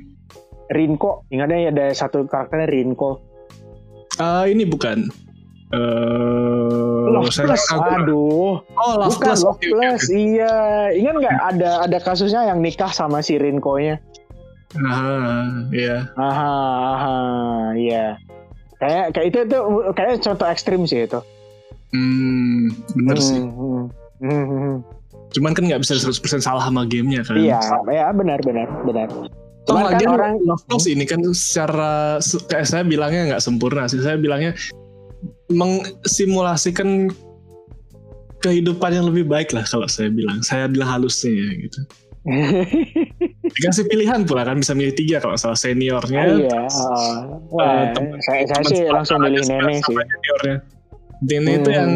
Rinko. 0.69 1.27
Ingatnya 1.27 1.59
ya 1.59 1.69
ada 1.69 1.85
satu 1.91 2.23
karakternya 2.23 2.65
Rinko. 2.65 3.19
Ah 4.17 4.45
ini 4.45 4.63
bukan 4.63 5.09
eh 5.73 7.03
Love 7.09 7.29
saya 7.29 7.49
Plus. 7.49 7.65
Aduh. 7.69 8.61
oh 8.61 8.93
Bukan 9.09 9.25
Plus 9.25 9.41
oke, 9.41 9.57
oke, 9.57 9.65
Plus. 9.67 10.01
oke. 10.03 10.13
Iya. 10.13 10.53
Ingat 10.93 11.15
nggak 11.17 11.37
ada 11.51 11.71
ada 11.83 11.97
kasusnya 11.99 12.45
yang 12.45 12.59
nikah 12.59 12.89
sama 12.89 13.19
si 13.19 13.37
Rinko-nya? 13.37 13.97
ah 14.73 15.69
iya 15.69 16.09
Aha, 16.17 16.53
aha, 16.97 17.17
iya. 17.77 18.17
Kayak 18.81 19.13
kayak 19.13 19.25
itu 19.29 19.37
itu 19.45 19.57
kayak 19.93 20.17
contoh 20.19 20.47
ekstrim 20.49 20.81
sih 20.83 21.05
itu. 21.05 21.21
hmm 21.93 22.73
bener 22.97 23.17
sih 23.21 23.37
Hmm, 23.37 23.85
hmm, 24.17 24.33
hmm, 24.33 24.59
hmm. 24.65 24.77
cuman 25.29 25.53
kan 25.53 25.69
nggak 25.69 25.77
bisa 25.77 25.93
100% 25.93 26.41
salah 26.41 26.65
sama 26.65 26.89
gamenya 26.89 27.21
kan 27.21 27.37
Iya, 27.37 27.61
ya 27.85 28.09
benar 28.09 28.41
benar 28.41 28.65
benar. 28.81 29.07
Toh 29.63 29.73
Cuman 29.73 29.83
kan 29.85 29.91
lagian 29.93 30.09
orang 30.11 30.33
Love 30.43 30.63
Plus 30.65 30.85
ini 30.85 31.03
kan 31.03 31.23
secara 31.29 31.93
se- 32.19 32.43
kayak 32.43 32.67
saya 32.67 32.83
bilangnya 32.83 33.31
nggak 33.31 33.41
sempurna 33.41 33.87
sih. 33.87 33.97
Saya 33.97 34.15
bilangnya 34.15 34.51
mengsimulasikan 35.47 37.07
kehidupan 38.37 38.91
yang 38.91 39.07
lebih 39.07 39.23
baik 39.23 39.51
lah 39.51 39.63
kalau 39.63 39.87
saya 39.87 40.07
bilang. 40.07 40.41
Saya 40.41 40.67
bilang 40.67 40.89
halusnya 40.89 41.31
ya 41.31 41.47
gitu. 41.61 41.79
Dikasih 43.53 43.83
pilihan 43.85 44.23
pula 44.23 44.43
kan 44.43 44.55
bisa 44.57 44.71
milih 44.71 44.91
tiga 44.93 45.19
kalau 45.19 45.35
salah 45.35 45.55
seniornya. 45.55 46.23
iya. 46.37 46.67
terus, 46.67 46.75
oh. 46.75 47.39
Wah, 47.51 47.67
eh, 47.83 47.85
temen- 47.91 48.19
saya, 48.21 48.41
saya 48.41 48.43
temen 48.49 48.67
sih 48.69 48.81
langsung 48.85 49.17
milih 49.19 49.43
nenek 49.43 49.79
sih. 49.79 49.95
Seniornya. 49.95 50.55
Itu 51.23 51.39
Hmm. 51.63 51.71
yang 51.73 51.89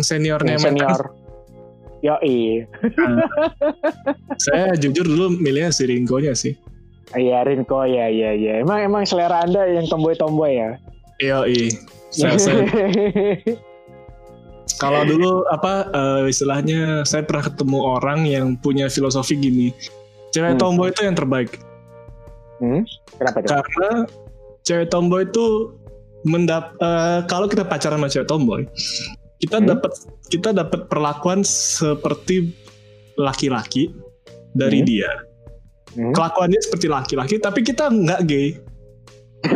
seniornya 0.00 0.50
Yang 0.50 0.62
Matt 0.62 0.64
kan 0.64 0.72
senior. 0.72 1.02
Yoi. 2.00 2.64
Saya 4.38 4.72
jujur 4.74 5.04
dulu 5.04 5.36
milihnya 5.36 5.68
si 5.68 5.84
Rinko-nya 5.84 6.32
sih. 6.32 6.56
Iya 7.16 7.42
Rinko 7.42 7.86
ya 7.86 8.06
ya 8.06 8.30
ya. 8.36 8.62
Emang 8.62 8.86
emang 8.86 9.02
selera 9.02 9.42
anda 9.42 9.66
yang 9.66 9.86
tomboy 9.90 10.14
tomboy 10.14 10.54
ya. 10.54 10.78
Iya, 11.20 11.44
saya 12.10 12.34
kalau 14.80 15.04
dulu 15.04 15.44
apa 15.52 15.92
uh, 15.92 16.24
istilahnya 16.24 17.04
saya 17.04 17.22
pernah 17.22 17.44
ketemu 17.44 17.78
orang 17.78 18.24
yang 18.24 18.56
punya 18.56 18.88
filosofi 18.88 19.36
gini 19.36 19.68
cewek 20.32 20.56
hmm. 20.56 20.60
tomboy 20.60 20.88
itu 20.88 21.04
yang 21.04 21.14
terbaik 21.14 21.60
hmm? 22.64 22.82
kenapa 23.20 23.36
itu? 23.44 23.48
karena 23.52 23.88
cewek 24.64 24.88
tomboy 24.88 25.22
itu 25.28 25.76
mendap 26.24 26.72
uh, 26.80 27.22
kalau 27.28 27.44
kita 27.46 27.62
pacaran 27.62 28.00
sama 28.00 28.08
cewek 28.08 28.28
tomboy 28.28 28.62
kita 29.38 29.60
hmm? 29.60 29.68
dapat 29.68 29.92
kita 30.32 30.50
dapat 30.56 30.88
perlakuan 30.88 31.44
seperti 31.44 32.56
laki-laki 33.20 33.92
dari 34.56 34.80
hmm? 34.80 34.88
dia 34.88 35.10
hmm? 35.96 36.12
kelakuannya 36.14 36.60
seperti 36.60 36.86
laki-laki 36.90 37.38
tapi 37.40 37.64
kita 37.64 37.90
nggak 37.90 38.20
gay 38.28 38.48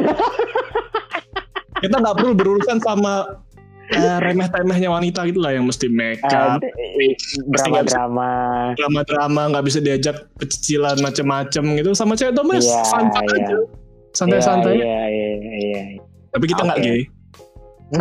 kita 1.84 1.96
nggak 2.00 2.16
perlu 2.16 2.32
berurusan 2.32 2.80
sama 2.80 3.44
uh, 3.92 4.18
remeh-temehnya 4.22 4.88
wanita 4.88 5.28
gitu 5.28 5.44
lah 5.44 5.52
yang 5.52 5.68
mesti 5.68 5.92
make 5.92 6.24
up, 6.24 6.56
uh, 6.56 6.58
drama-drama, 7.52 8.30
drama-drama 8.78 9.42
nggak 9.52 9.64
bisa 9.68 9.84
diajak 9.84 10.24
pecicilan 10.40 10.96
macam-macam 11.04 11.64
gitu 11.76 11.92
sama 11.92 12.16
cewek 12.16 12.32
tuh 12.32 12.46
mas 12.46 12.64
yeah, 12.64 12.80
santai 12.88 13.26
yeah. 13.28 13.36
aja, 13.36 13.58
santai-santai. 14.16 14.80
Iya, 14.80 15.00
iya, 15.10 15.30
iya. 15.60 15.82
Tapi 16.32 16.44
kita 16.48 16.64
nggak 16.64 16.80
okay. 16.80 16.88
gay. 16.88 17.04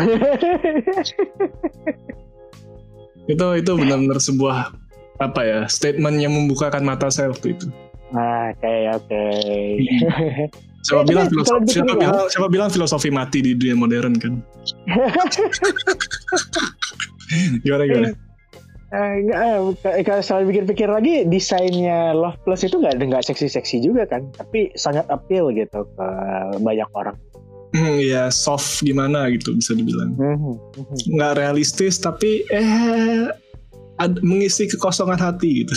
itu 3.24 3.48
itu 3.56 3.72
benar-benar 3.80 4.20
sebuah 4.20 4.76
apa 5.22 5.42
ya 5.48 5.64
statement 5.72 6.20
yang 6.20 6.36
membukakan 6.36 6.84
mata 6.84 7.08
saya 7.12 7.32
waktu 7.32 7.56
itu. 7.56 7.72
Ah, 8.14 8.54
oke 8.54 8.62
okay, 8.62 8.80
oke. 8.94 9.10
Okay. 9.10 9.66
Siapa 10.84 11.08
ya, 11.08 11.16
bilang 11.16 11.28
filosofi, 11.32 11.68
siapa 11.72 11.94
bilang, 11.96 12.28
siapa 12.28 12.48
bilang 12.52 12.70
filosofi 12.70 13.10
mati 13.10 13.40
di 13.40 13.56
dunia 13.56 13.76
modern 13.80 14.20
kan? 14.20 14.44
gimana 17.64 17.84
gimana? 17.88 18.12
Uh, 18.94 19.74
kalau 20.06 20.22
selalu 20.22 20.54
pikir-pikir 20.54 20.86
lagi 20.86 21.26
desainnya 21.26 22.14
Love 22.14 22.38
Plus 22.46 22.62
itu 22.62 22.78
nggak 22.78 23.02
nggak 23.02 23.26
seksi-seksi 23.26 23.82
juga 23.82 24.06
kan, 24.06 24.30
tapi 24.38 24.70
sangat 24.78 25.10
appeal 25.10 25.50
gitu 25.56 25.88
ke 25.98 26.08
banyak 26.62 26.86
orang. 26.94 27.18
Hmm, 27.74 27.98
ya 27.98 28.30
soft 28.30 28.86
gimana 28.86 29.34
gitu 29.34 29.58
bisa 29.58 29.74
dibilang. 29.74 30.14
Hmm, 30.14 30.38
hmm, 30.38 30.56
hmm. 30.78 30.98
Nggak 31.18 31.34
realistis 31.42 31.98
tapi 31.98 32.46
eh 32.54 33.34
ad, 34.00 34.22
mengisi 34.26 34.66
kekosongan 34.70 35.20
hati 35.20 35.66
gitu. 35.66 35.74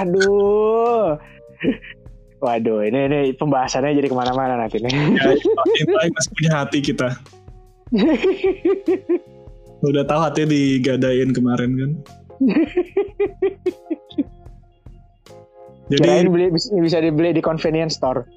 Aduh. 0.00 1.18
Waduh, 2.44 2.84
ini 2.84 3.08
ini 3.08 3.18
pembahasannya 3.32 3.96
jadi 3.96 4.12
ke 4.12 4.16
mana-mana 4.16 4.60
nanti 4.60 4.76
nih. 4.76 4.92
Ya, 4.92 6.08
masih 6.14 6.30
punya 6.36 6.52
hati 6.52 6.78
kita. 6.84 7.16
Udah 9.80 10.04
tahu 10.04 10.20
hati 10.20 10.44
digadain 10.44 11.32
kemarin 11.32 11.70
kan. 11.74 11.90
Jadi 15.86 16.02
Kirain 16.02 16.28
beli 16.28 16.52
bisa 16.52 16.98
dibeli 17.00 17.32
di 17.32 17.40
convenience 17.40 17.96
store. 17.96 18.28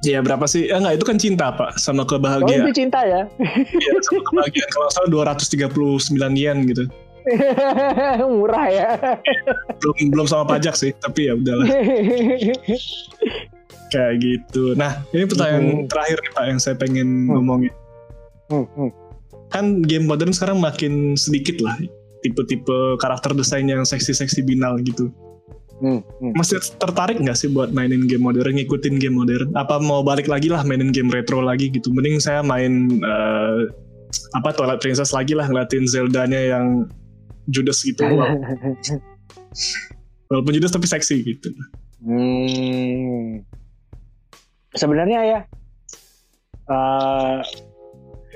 Iya 0.00 0.24
berapa 0.24 0.48
sih? 0.48 0.72
Ya 0.72 0.80
enggak 0.80 0.96
itu 0.96 1.04
kan 1.04 1.18
cinta 1.20 1.52
pak 1.52 1.76
sama 1.76 2.08
kebahagiaan. 2.08 2.64
Oh 2.64 2.72
itu 2.72 2.72
cinta 2.72 3.04
ya? 3.04 3.28
Iya 3.36 4.00
sama 4.00 4.22
kebahagiaan. 4.32 4.70
Kalau 4.72 4.88
salah 4.88 5.36
239 5.36 6.40
yen 6.40 6.64
gitu. 6.64 6.88
Murah 8.34 8.66
ya. 8.70 8.90
belum 9.80 10.12
belum 10.12 10.26
sama 10.28 10.44
pajak 10.56 10.76
sih, 10.76 10.92
tapi 11.00 11.28
ya 11.28 11.36
udahlah. 11.36 11.66
Kayak 13.92 14.14
gitu. 14.22 14.78
Nah, 14.78 15.02
ini 15.10 15.26
pertanyaan 15.26 15.66
hmm. 15.66 15.86
terakhir 15.90 16.18
nih 16.22 16.32
Pak 16.32 16.44
yang 16.46 16.58
saya 16.62 16.76
pengen 16.78 17.26
hmm. 17.26 17.30
ngomongin. 17.34 17.72
Hmm. 18.50 18.66
Hmm. 18.78 18.90
Kan 19.50 19.82
game 19.82 20.06
modern 20.06 20.30
sekarang 20.30 20.62
makin 20.62 21.18
sedikit 21.18 21.58
lah 21.58 21.74
tipe-tipe 22.22 23.00
karakter 23.00 23.32
desain 23.34 23.66
yang 23.66 23.82
seksi-seksi 23.82 24.44
binal 24.44 24.78
gitu. 24.84 25.10
Hmm, 25.80 26.04
hmm. 26.20 26.36
Masih 26.36 26.60
tertarik 26.76 27.16
nggak 27.16 27.40
sih 27.40 27.48
buat 27.48 27.72
mainin 27.72 28.04
game 28.04 28.20
modern, 28.20 28.52
ngikutin 28.52 29.00
game 29.00 29.16
modern? 29.16 29.48
Apa 29.56 29.80
mau 29.80 30.04
balik 30.04 30.28
lagi 30.28 30.52
lah 30.52 30.60
mainin 30.60 30.92
game 30.92 31.08
retro 31.08 31.40
lagi 31.40 31.72
gitu? 31.72 31.88
Mending 31.88 32.20
saya 32.20 32.44
main 32.44 33.00
uh, 33.00 33.64
apa 34.36 34.52
Twilight 34.52 34.84
Princess 34.84 35.16
lagi 35.16 35.32
lah 35.32 35.48
ngeliatin 35.48 35.88
Zelda-nya 35.88 36.52
yang 36.52 36.84
judes 37.50 37.82
gitu 37.82 38.06
walaupun 40.30 40.52
judes 40.54 40.72
tapi 40.72 40.86
seksi 40.86 41.16
gitu. 41.26 41.50
Hmm. 42.00 43.44
sebenarnya 44.72 45.20
ya 45.26 45.40
uh, 46.70 47.44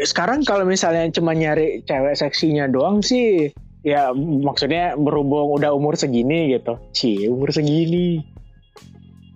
sekarang 0.02 0.42
kalau 0.42 0.66
misalnya 0.66 1.06
cuma 1.14 1.32
nyari 1.32 1.86
cewek 1.86 2.18
seksinya 2.18 2.66
doang 2.66 2.98
sih 3.00 3.54
ya 3.84 4.10
maksudnya 4.16 4.96
berhubung 4.98 5.54
udah 5.60 5.70
umur 5.76 5.94
segini 5.94 6.56
gitu. 6.56 6.80
Sih 6.96 7.28
umur 7.30 7.52
segini. 7.54 8.24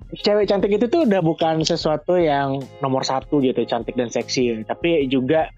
Cewek 0.09 0.49
cantik 0.49 0.73
itu 0.73 0.88
tuh 0.88 1.05
udah 1.05 1.21
bukan 1.21 1.61
sesuatu 1.62 2.17
yang 2.17 2.64
nomor 2.81 3.05
satu 3.05 3.45
gitu 3.45 3.61
cantik 3.69 3.95
dan 3.95 4.09
seksi. 4.09 4.64
Tapi 4.64 5.07
juga 5.12 5.53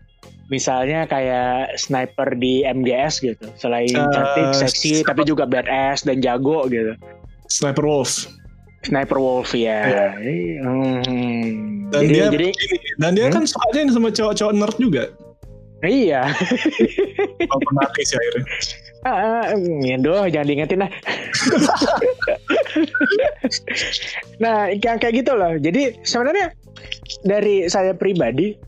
misalnya 0.51 1.07
kayak 1.07 1.79
sniper 1.79 2.35
di 2.35 2.67
MGS 2.67 3.23
gitu 3.23 3.47
selain 3.55 3.95
uh, 3.95 4.11
cantik 4.11 4.51
seksi 4.67 5.07
tapi 5.07 5.23
juga 5.23 5.47
badass 5.47 6.03
dan 6.03 6.19
jago 6.19 6.67
gitu 6.67 6.99
sniper 7.47 7.87
wolf 7.87 8.27
sniper 8.83 9.17
wolf 9.23 9.55
ya 9.55 10.11
yeah. 10.11 10.11
hmm. 10.67 11.89
dan 11.95 12.03
jadi, 12.05 12.13
dia 12.13 12.27
jadi 12.35 12.49
dan 12.99 13.11
dia 13.15 13.27
hmm? 13.31 13.35
kan 13.39 13.43
suka 13.47 13.65
aja 13.71 13.95
sama 13.95 14.11
cowok-cowok 14.11 14.53
nerd 14.59 14.77
juga 14.83 15.05
iya 15.87 16.35
mati 17.79 18.03
sih 18.03 18.19
akhirnya 18.19 18.45
Ah, 19.01 19.57
ya 19.57 19.97
doh, 19.97 20.29
jangan 20.29 20.45
diingetin 20.45 20.85
lah. 20.85 20.93
nah, 24.45 24.69
yang 24.69 25.01
kayak 25.01 25.25
gitu 25.25 25.33
loh. 25.33 25.57
Jadi 25.57 25.97
sebenarnya 26.05 26.53
dari 27.25 27.65
saya 27.73 27.97
pribadi, 27.97 28.61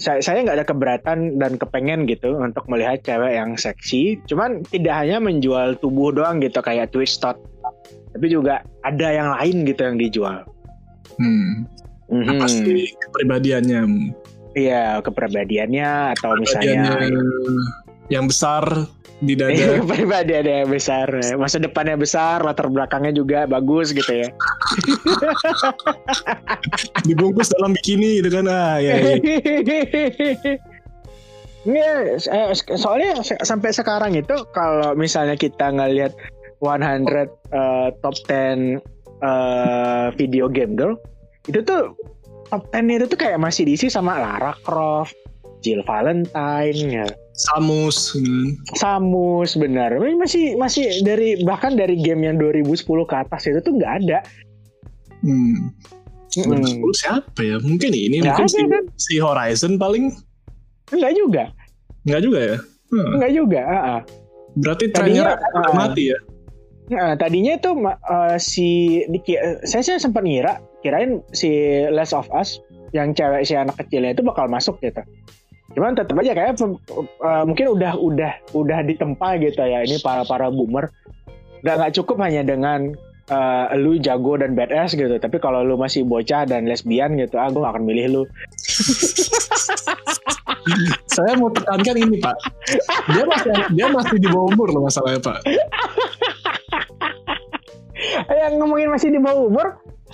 saya 0.00 0.24
saya 0.24 0.44
nggak 0.44 0.56
ada 0.62 0.66
keberatan 0.68 1.18
dan 1.36 1.60
kepengen 1.60 2.08
gitu 2.08 2.38
untuk 2.40 2.64
melihat 2.68 3.00
cewek 3.04 3.36
yang 3.36 3.56
seksi. 3.56 4.20
Cuman 4.28 4.64
tidak 4.72 5.04
hanya 5.04 5.20
menjual 5.20 5.76
tubuh 5.80 6.12
doang 6.12 6.40
gitu 6.40 6.60
kayak 6.64 6.92
twistot 6.92 7.36
tapi 8.12 8.26
juga 8.28 8.60
ada 8.84 9.08
yang 9.08 9.28
lain 9.40 9.56
gitu 9.64 9.80
yang 9.82 9.96
dijual. 9.96 10.38
Hmm. 11.16 11.64
Mm-hmm. 12.12 12.28
apa 12.28 12.46
sih 12.48 12.92
kepribadiannya. 13.08 13.80
Iya 14.52 15.00
kepribadiannya 15.00 16.12
atau 16.12 16.36
misalnya 16.36 17.08
yang 18.12 18.28
besar 18.28 18.68
di 19.24 19.32
dada. 19.40 19.80
Pribadi 19.86 20.32
ada 20.36 20.52
yang 20.62 20.68
besar, 20.68 21.08
masa 21.40 21.56
depannya 21.56 21.96
besar, 21.96 22.44
latar 22.44 22.68
belakangnya 22.68 23.16
juga 23.16 23.48
bagus 23.48 23.96
gitu 23.96 24.12
ya. 24.12 24.28
Dibungkus 27.08 27.48
dalam 27.56 27.72
bikini 27.72 28.20
gitu 28.20 28.28
kan 28.28 28.44
ah 28.50 28.76
ya. 28.82 28.92
ya. 29.00 29.14
Iya, 31.62 32.18
soalnya 32.82 33.22
sampai 33.46 33.70
sekarang 33.72 34.12
itu 34.18 34.34
kalau 34.52 34.92
misalnya 34.98 35.38
kita 35.38 35.72
ngelihat 35.72 36.12
100 36.60 37.30
uh, 37.54 37.90
top 38.02 38.14
10 38.28 38.82
uh, 39.22 40.10
video 40.18 40.50
game 40.50 40.74
girl, 40.74 40.98
itu 41.46 41.62
tuh 41.62 41.94
top 42.50 42.66
10 42.74 42.98
itu 42.98 43.06
tuh 43.06 43.18
kayak 43.18 43.38
masih 43.38 43.66
diisi 43.66 43.86
sama 43.86 44.18
Lara 44.18 44.54
Croft, 44.66 45.14
Jill 45.62 45.86
Valentine 45.86 46.82
ya 46.90 47.06
Samus. 47.32 48.12
Hmm. 48.16 48.60
Samus 48.76 49.56
benar. 49.56 49.96
Masih 49.96 50.56
masih 50.60 51.02
dari 51.02 51.40
bahkan 51.42 51.74
dari 51.74 51.96
game 51.96 52.28
yang 52.28 52.36
2010 52.36 52.84
ke 52.84 53.16
atas 53.16 53.42
itu 53.48 53.58
tuh 53.64 53.72
nggak 53.76 53.92
ada. 54.04 54.18
Hmm. 55.24 55.72
2010 56.32 56.80
hmm. 56.80 56.92
siapa 56.96 57.40
ya? 57.40 57.56
Mungkin 57.60 57.90
ini 57.92 58.24
gak 58.24 58.40
mungkin 58.40 58.48
ada, 58.48 58.52
si, 58.52 58.60
kan? 58.64 58.84
si 58.96 59.14
Horizon 59.20 59.72
paling. 59.76 60.12
Enggak 60.92 61.12
juga. 61.16 61.44
Enggak 62.08 62.22
juga 62.24 62.40
ya? 62.40 62.56
Hmm. 62.92 63.10
Enggak 63.16 63.32
juga, 63.32 63.60
uh 63.64 63.76
-uh. 63.76 64.00
Berarti 64.52 64.84
trennya 64.92 65.36
uh, 65.36 65.72
mati 65.72 66.12
ya? 66.12 66.18
Nah, 66.92 67.16
tadinya 67.16 67.56
tuh 67.56 67.72
uh, 67.88 68.36
si 68.36 69.00
saya 69.64 69.80
sih 69.80 69.96
sempat 69.96 70.28
ngira 70.28 70.60
kirain 70.84 71.24
si 71.32 71.48
Last 71.88 72.12
of 72.12 72.28
Us 72.36 72.60
yang 72.92 73.16
cewek 73.16 73.48
si 73.48 73.56
anak 73.56 73.80
kecilnya 73.80 74.12
itu 74.12 74.20
bakal 74.20 74.50
masuk 74.52 74.76
gitu 74.84 75.00
cuman 75.72 75.96
tetap 75.96 76.16
aja 76.20 76.32
kayak 76.36 76.60
uh, 76.60 77.44
mungkin 77.48 77.66
udah 77.72 77.96
udah 77.96 78.32
udah 78.52 78.78
ditempa 78.84 79.40
gitu 79.40 79.62
ya 79.62 79.84
ini 79.84 79.96
para 80.04 80.22
para 80.28 80.52
boomer 80.52 80.92
udah 81.62 81.74
nggak 81.78 81.94
cukup 81.94 82.18
hanya 82.26 82.42
dengan 82.42 82.90
eh, 83.30 83.66
lu 83.78 83.94
jago 84.02 84.34
dan 84.34 84.58
badass 84.58 84.98
gitu 84.98 85.14
tapi 85.22 85.38
kalau 85.38 85.62
lu 85.62 85.78
masih 85.78 86.02
bocah 86.02 86.42
dan 86.42 86.66
lesbian 86.66 87.14
gitu 87.14 87.38
ah 87.38 87.46
gue 87.54 87.62
akan 87.62 87.86
milih 87.86 88.06
lu 88.10 88.22
Saya 91.10 91.34
mau 91.42 91.50
tekankan 91.50 91.98
ini 91.98 92.22
Pak. 92.22 92.38
Dia 93.10 93.26
masih 93.26 93.50
dia 93.74 93.86
masih 93.90 94.14
di 94.14 94.30
bawah 94.30 94.46
umur 94.54 94.70
loh 94.70 94.86
masalahnya 94.86 95.18
Pak. 95.18 95.42
yang 98.30 98.58
ngomongin 98.58 98.90
masih 98.90 99.08
di 99.14 99.20
bawah 99.22 99.48
umur 99.48 99.66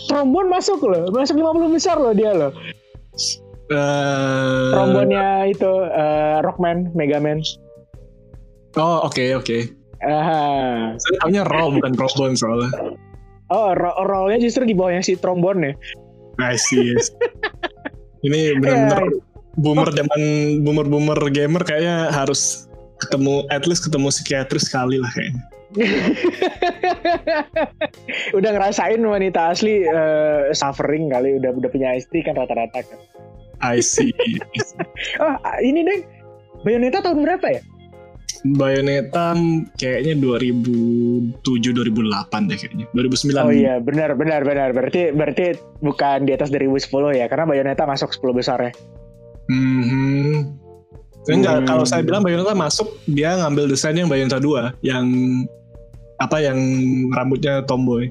trombon 0.06 0.46
masuk 0.46 0.78
loh 0.84 1.10
masuk 1.10 1.40
50 1.40 1.74
besar 1.74 1.96
loh 1.98 2.14
dia 2.14 2.30
loh 2.30 2.52
Eh, 3.68 4.70
trombonnya 4.72 5.44
itu 5.44 5.72
eh, 5.92 6.40
Rockman 6.40 6.88
Megaman 6.96 7.44
Oh 8.80 9.04
oke 9.04 9.20
oke. 9.36 9.58
Ah. 10.00 10.94
Saya 10.96 11.14
tahunya 11.20 11.42
roll 11.44 11.76
bukan 11.76 11.92
trombon 11.92 12.32
soalnya. 12.32 12.70
oh 13.48 13.72
ro- 13.72 13.98
rollnya 14.04 14.40
justru 14.40 14.68
di 14.68 14.76
bawahnya 14.76 15.00
si 15.00 15.16
trombon 15.16 15.64
ya 15.64 15.72
I 16.38 16.54
see. 16.60 16.92
yes. 16.94 17.10
Ini 18.22 18.60
benar-benar 18.60 19.08
boomer 19.58 19.88
zaman 19.90 20.20
boomer 20.62 20.86
boomer 20.86 21.18
gamer 21.28 21.64
kayaknya 21.66 22.12
harus 22.14 22.68
ketemu 23.04 23.42
at 23.50 23.66
least 23.66 23.84
ketemu 23.84 24.08
psikiatris 24.08 24.68
sekali 24.70 24.96
lah 25.02 25.10
kayaknya. 25.16 25.42
udah 28.38 28.50
ngerasain 28.56 29.00
wanita 29.04 29.52
asli 29.52 29.84
eh, 29.84 30.48
suffering 30.56 31.12
kali 31.12 31.36
udah 31.36 31.52
udah 31.52 31.70
punya 31.70 31.92
istri 31.92 32.24
kan 32.24 32.36
rata-rata 32.36 32.80
kan 32.80 32.98
I 33.60 33.78
see. 33.80 34.14
oh 35.18 35.34
ini 35.58 35.82
deh 35.82 36.00
Bayonetta 36.62 37.02
tahun 37.02 37.22
berapa 37.22 37.46
ya 37.48 37.62
Bayonetta 38.54 39.34
kayaknya 39.74 40.14
2007 40.14 41.42
2008 41.42 41.42
deh 42.46 42.56
kayaknya. 42.56 42.86
2009. 42.92 43.34
oh 43.42 43.50
iya 43.50 43.74
benar 43.78 44.14
benar 44.14 44.46
benar 44.46 44.70
berarti 44.70 45.10
berarti 45.10 45.58
bukan 45.78 46.22
di 46.22 46.32
atas 46.32 46.50
2010 46.50 46.86
ya 47.14 47.26
karena 47.26 47.44
Bayonetta 47.44 47.82
masuk 47.82 48.14
10 48.14 48.30
besar 48.32 48.58
ya 48.62 48.72
Mhm. 49.48 50.54
Enggak, 51.26 51.60
Hmm. 51.60 51.66
kalau 51.66 51.84
saya 51.84 52.00
bilang 52.00 52.20
Bayonetta 52.20 52.52
masuk, 52.52 52.88
dia 53.04 53.36
ngambil 53.36 53.68
desain 53.68 53.92
yang 53.92 54.08
Bayonetta 54.08 54.36
2 54.38 54.76
yang 54.80 55.04
apa 56.16 56.36
yang 56.38 56.56
rambutnya 57.10 57.64
tomboy. 57.64 58.08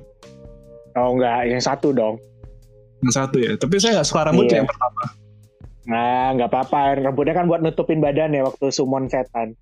oh 0.93 1.13
enggak 1.13 1.45
yang 1.45 1.61
satu 1.61 1.93
dong 1.93 2.17
Yang 2.99 3.13
satu 3.15 3.37
ya. 3.37 3.53
Tapi 3.53 3.77
saya 3.77 4.01
nggak 4.01 4.07
suka 4.07 4.21
rambutnya 4.25 4.49
Iya. 4.49 4.59
yang 4.65 4.69
pertama. 4.69 5.03
Nah 5.87 6.35
nggak 6.35 6.49
apa-apa 6.49 6.99
rambutnya 7.01 7.33
kan 7.33 7.47
buat 7.47 7.59
nutupin 7.59 7.97
badan 7.97 8.31
ya 8.31 8.43
waktu 8.43 8.69
summon 8.69 9.07
setan 9.07 9.55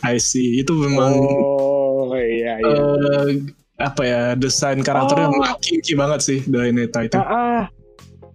I 0.00 0.16
see. 0.16 0.56
Itu 0.56 0.72
memang 0.76 1.12
oh 1.12 2.12
iya 2.12 2.56
iya 2.56 2.80
eh, 3.20 3.28
apa 3.76 4.00
ya 4.00 4.20
desain 4.32 4.80
karakternya 4.80 5.28
Oh. 5.28 5.56
kinky 5.58 5.92
banget 5.92 6.20
sih 6.20 6.38
Bayonetta 6.42 7.00
itu. 7.02 7.16
Ah, 7.16 7.28
ah. 7.28 7.62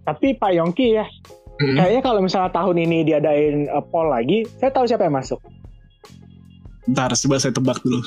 tapi 0.04 0.34
Pak 0.34 0.52
Yongki 0.52 0.94
ya 0.94 1.06
Mhm. 1.56 1.74
kayaknya 1.74 2.02
kalau 2.02 2.20
misalnya 2.20 2.52
tahun 2.52 2.76
ini 2.78 2.98
diadain 3.02 3.56
uh, 3.66 3.80
poll 3.80 4.06
lagi 4.06 4.44
saya 4.58 4.68
tahu 4.68 4.84
siapa 4.84 5.08
yang 5.08 5.16
masuk 5.16 5.40
Ntar 6.86 7.16
coba 7.16 7.40
saya 7.40 7.50
tebak 7.50 7.80
dulu. 7.80 7.98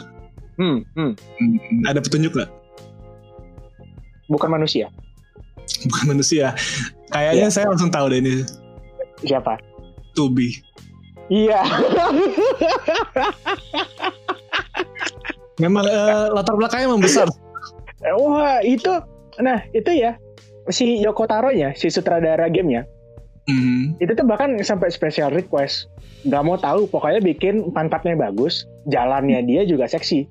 hmm, 0.55 0.77
hmm. 0.93 1.11
Hmm, 1.17 1.81
Ada 1.83 1.99
petunjuk 1.99 2.31
nggak? 2.31 2.49
bukan 4.27 4.49
manusia 4.49 4.87
Bukan 5.79 6.05
manusia. 6.09 6.53
Kayaknya 7.09 7.45
Iya. 7.45 7.53
saya 7.53 7.65
langsung 7.69 7.87
tahu 7.87 8.09
deh 8.09 8.19
ini. 8.19 8.41
Siapa 9.21 9.59
Tubi. 10.11 10.51
iya 11.27 11.61
Memang 15.57 15.83
eh, 15.83 16.25
latar 16.31 16.55
belakangnya 16.55 16.87
memang 16.87 17.03
besar. 17.03 17.27
wah 18.15 18.63
itu 18.63 18.87
nah 19.37 19.59
itu 19.69 19.91
ya 19.93 20.15
si 20.69 20.97
Yoko 20.97 21.25
Taro 21.25 21.49
ya 21.49 21.71
si 21.73 21.87
sutradara 21.87 22.47
gamenya 22.47 22.87
Mhm. 23.45 23.97
itu 23.97 24.11
tuh 24.13 24.23
bahkan 24.23 24.53
sampai 24.59 24.87
special 24.87 25.29
request 25.29 25.89
nggak 26.21 26.43
mau 26.43 26.55
tahu 26.55 26.85
pokoknya 26.85 27.19
bikin 27.19 27.55
pantatnya 27.69 28.13
bagus 28.13 28.61
jalannya 28.85 29.41
dia 29.41 29.63
juga 29.63 29.85
seksi 29.85 30.29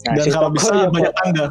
Nah, 0.00 0.14
Dan 0.14 0.22
si 0.22 0.30
kalau 0.30 0.46
Toko 0.46 0.54
bisa 0.54 0.70
Yoko- 0.70 0.92
banyak 0.92 1.12
tanda. 1.12 1.46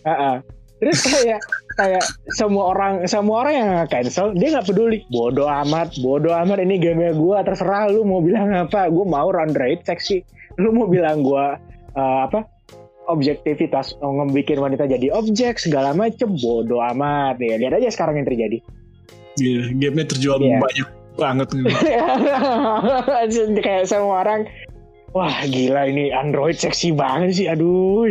Ah, 0.00 0.12
ah. 0.12 0.36
Terus 0.80 1.00
kayak 1.04 1.40
kayak 1.76 2.04
semua 2.32 2.72
orang 2.72 3.04
semua 3.04 3.44
orang 3.44 3.54
yang 3.54 3.70
cancel 3.92 4.32
dia 4.32 4.56
nggak 4.56 4.68
peduli. 4.68 5.04
Bodoh 5.12 5.46
amat, 5.46 5.92
bodoh 6.00 6.32
amat 6.32 6.64
ini 6.64 6.80
game 6.80 7.12
gua 7.14 7.44
terserah 7.44 7.92
lu 7.92 8.02
mau 8.02 8.24
bilang 8.24 8.48
apa. 8.52 8.88
Gua 8.88 9.04
mau 9.04 9.28
run 9.28 9.52
rate 9.52 9.84
seksi. 9.84 10.24
Lu 10.56 10.72
mau 10.72 10.88
bilang 10.88 11.20
gua 11.20 11.60
eh, 11.94 12.20
apa? 12.26 12.42
objektivitas 13.10 13.98
ngebikin 13.98 14.62
wanita 14.62 14.86
jadi 14.86 15.10
objek 15.10 15.58
segala 15.58 15.90
macem 15.90 16.30
bodoh 16.38 16.78
amat 16.94 17.42
ya 17.42 17.58
lihat 17.58 17.82
aja 17.82 17.90
sekarang 17.90 18.22
yang 18.22 18.28
terjadi 18.30 18.62
Iya, 19.38 19.70
gamenya 19.78 20.06
terjual 20.10 20.38
Iya. 20.42 20.58
banyak 20.58 20.88
banget. 21.16 21.48
kayak 23.66 23.84
semua 23.86 24.26
orang 24.26 24.40
wah 25.10 25.42
gila 25.42 25.90
ini 25.90 26.10
Android 26.10 26.54
seksi 26.54 26.94
banget 26.94 27.34
sih 27.34 27.46
aduh 27.46 28.06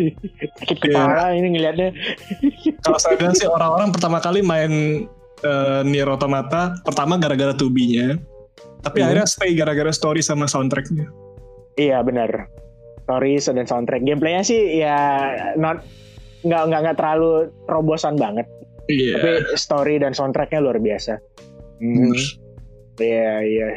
sakit 0.59 0.77
kepala 0.79 1.31
ini 1.31 1.55
ngeliatnya 1.55 1.95
Kalau 2.83 2.99
saya 2.99 3.15
bilang 3.15 3.33
sih 3.33 3.47
orang-orang 3.47 3.89
pertama 3.89 4.19
kali 4.19 4.39
main 4.39 5.05
eh, 5.39 5.81
Nier 5.83 6.07
Automata 6.07 6.75
pertama 6.83 7.15
gara-gara 7.15 7.51
tubinya, 7.51 8.19
tapi 8.81 8.99
Hmm. 8.99 9.05
akhirnya 9.07 9.27
stay 9.27 9.55
gara-gara 9.55 9.87
story 9.89 10.19
sama 10.19 10.45
soundtracknya. 10.45 11.07
Iya 11.75 12.03
benar. 12.03 12.47
Stories 13.03 13.47
dan 13.47 13.63
soundtrack 13.63 14.03
gameplaynya 14.03 14.43
sih 14.43 14.79
ya 14.79 14.99
not 15.55 15.81
nggak 16.43 16.63
nggak 16.67 16.79
nggak 16.83 16.97
terlalu 16.99 17.47
terobosan 17.65 18.15
banget. 18.15 18.47
Iya. 18.87 19.15
Tapi 19.17 19.29
story 19.55 19.95
dan 19.97 20.11
soundtracknya 20.11 20.59
luar 20.59 20.77
biasa. 20.77 21.15
Hmm. 21.79 22.11
Iya 22.99 23.31
iya. 23.41 23.67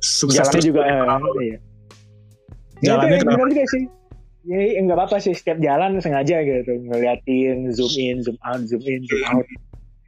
Sukses 0.00 0.48
Jalannya 0.48 0.62
juga. 0.64 0.80
eh, 0.82 1.04
iya. 1.44 1.58
Jalannya 2.82 3.14
Ya, 3.14 3.18
itu 3.18 3.26
kenapa? 3.26 3.50
juga 3.50 3.64
sih. 3.70 3.84
Ya 4.42 4.58
nggak 4.82 4.98
apa-apa 4.98 5.16
sih 5.22 5.32
setiap 5.38 5.62
jalan 5.62 6.02
sengaja 6.02 6.42
gitu 6.42 6.72
ngeliatin 6.90 7.70
zoom 7.70 7.94
in 7.94 8.26
zoom 8.26 8.34
out 8.42 8.58
zoom 8.66 8.82
in 8.82 9.06
zoom 9.06 9.22
out. 9.30 9.46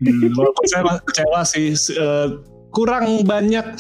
Hmm, 0.02 0.34
walaupun 0.34 0.64
saya 0.66 0.98
kecewa 1.06 1.40
sih 1.46 1.70
eh, 1.70 2.28
kurang 2.74 3.22
banyak 3.22 3.78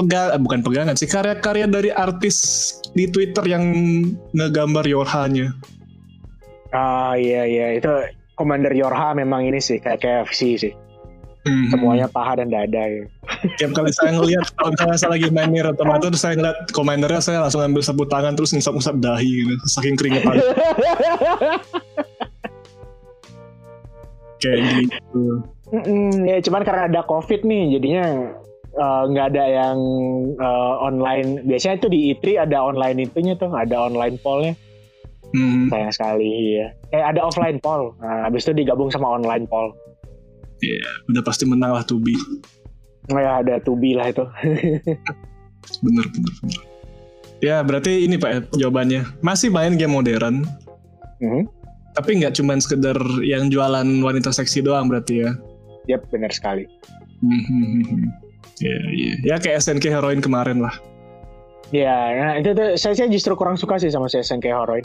pegang 0.00 0.28
eh, 0.32 0.40
bukan 0.40 0.60
pegangan 0.64 0.96
sih 0.96 1.04
karya-karya 1.04 1.68
dari 1.68 1.92
artis 1.92 2.36
di 2.96 3.04
Twitter 3.12 3.44
yang 3.44 3.64
ngegambar 4.32 4.88
Yorha-nya. 4.88 5.52
Ah 6.72 7.12
iya 7.20 7.44
iya 7.44 7.76
itu 7.76 7.92
Commander 8.40 8.72
Yorha 8.72 9.12
memang 9.12 9.44
ini 9.44 9.60
sih 9.60 9.76
kayak 9.76 10.00
KFC 10.00 10.40
sih. 10.56 10.72
Hmm. 11.44 11.68
Semuanya 11.68 12.08
paha 12.08 12.40
dan 12.40 12.48
dada 12.48 12.88
ya. 12.88 13.04
Tiap 13.42 13.70
kali 13.74 13.90
saya 13.90 14.10
ngelihat 14.14 14.46
kalau 14.54 14.70
misalnya 14.70 14.98
saya 14.98 15.10
lagi 15.18 15.28
main 15.34 15.50
Nier 15.50 15.66
Automata 15.66 16.06
terus 16.06 16.22
saya 16.22 16.38
ngeliat 16.38 16.70
komandernya 16.70 17.18
saya 17.18 17.38
langsung 17.42 17.62
ambil 17.62 17.82
sapu 17.82 18.06
tangan 18.06 18.38
terus 18.38 18.54
ngisap-ngisap 18.54 18.96
dahi 19.02 19.30
gitu. 19.46 19.54
Saking 19.66 19.94
keringetan. 19.98 20.36
Kayak 24.42 24.58
gitu. 24.86 25.22
Mm-mm, 25.72 26.28
ya 26.28 26.36
cuman 26.44 26.62
karena 26.68 26.82
ada 26.90 27.00
covid 27.08 27.48
nih 27.48 27.78
jadinya 27.78 28.04
eh, 28.76 29.02
nggak 29.10 29.26
ada 29.34 29.44
yang 29.46 29.78
eh, 30.38 30.74
online. 30.82 31.42
Biasanya 31.46 31.74
itu 31.82 31.88
di 31.90 31.98
E3 32.14 32.46
ada 32.46 32.58
online 32.62 33.10
itunya 33.10 33.34
tuh 33.34 33.50
ada 33.54 33.90
online 33.90 34.18
pollnya. 34.22 34.54
Hmm, 35.32 35.72
sayang 35.72 35.88
sekali 35.96 36.60
ya 36.60 36.68
eh 36.92 37.02
ada 37.02 37.24
offline 37.24 37.56
poll. 37.58 37.96
Nah, 37.98 38.28
habis 38.28 38.44
itu 38.44 38.52
digabung 38.52 38.92
sama 38.92 39.16
online 39.16 39.48
poll. 39.48 39.72
Udah 41.10 41.22
pasti 41.24 41.48
menang 41.48 41.72
lah 41.74 41.82
Tubi. 41.82 42.14
Ya 43.08 43.40
ada 43.40 43.58
tubi 43.58 43.92
lah 43.92 44.06
itu 44.06 44.22
Bener 45.78 46.06
bener 46.08 46.32
bener. 46.38 46.60
Ya 47.38 47.58
berarti 47.60 48.02
ini 48.02 48.14
pak 48.14 48.50
jawabannya 48.52 49.02
masih 49.18 49.48
main 49.48 49.74
game 49.74 49.90
modern 49.90 50.46
Mhm. 51.18 51.46
tapi 51.92 52.18
nggak 52.18 52.34
cuman 52.34 52.58
sekedar 52.58 52.94
yang 53.20 53.46
jualan 53.46 53.84
wanita 54.00 54.30
seksi 54.30 54.58
doang 54.60 54.86
berarti 54.86 55.22
ya. 55.22 55.30
Yap 55.88 56.06
benar 56.08 56.30
sekali 56.30 56.66
Hmm, 57.18 58.10
Ya 58.58 58.74
iya 58.90 59.14
ya 59.24 59.36
kayak 59.36 59.58
SNK 59.60 59.86
Heroin 59.88 60.18
kemarin 60.18 60.58
lah. 60.58 60.74
ya 61.70 61.94
nah, 62.12 62.32
itu 62.36 62.52
tuh 62.52 62.74
saya, 62.74 62.92
saya 62.92 63.08
justru 63.08 63.32
kurang 63.32 63.54
suka 63.54 63.76
sih 63.76 63.88
sama 63.88 64.06
SNK 64.06 64.46
Heroin 64.46 64.82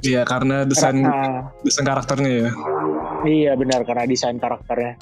Iya 0.00 0.22
karena 0.22 0.62
desain 0.62 0.94
Karena- 0.96 1.50
desain 1.60 1.82
karakternya 1.84 2.30
ya. 2.40 2.50
iya 3.24 3.52
benar 3.52 3.82
karena 3.82 4.02
desain 4.04 4.36
karakternya 4.36 4.94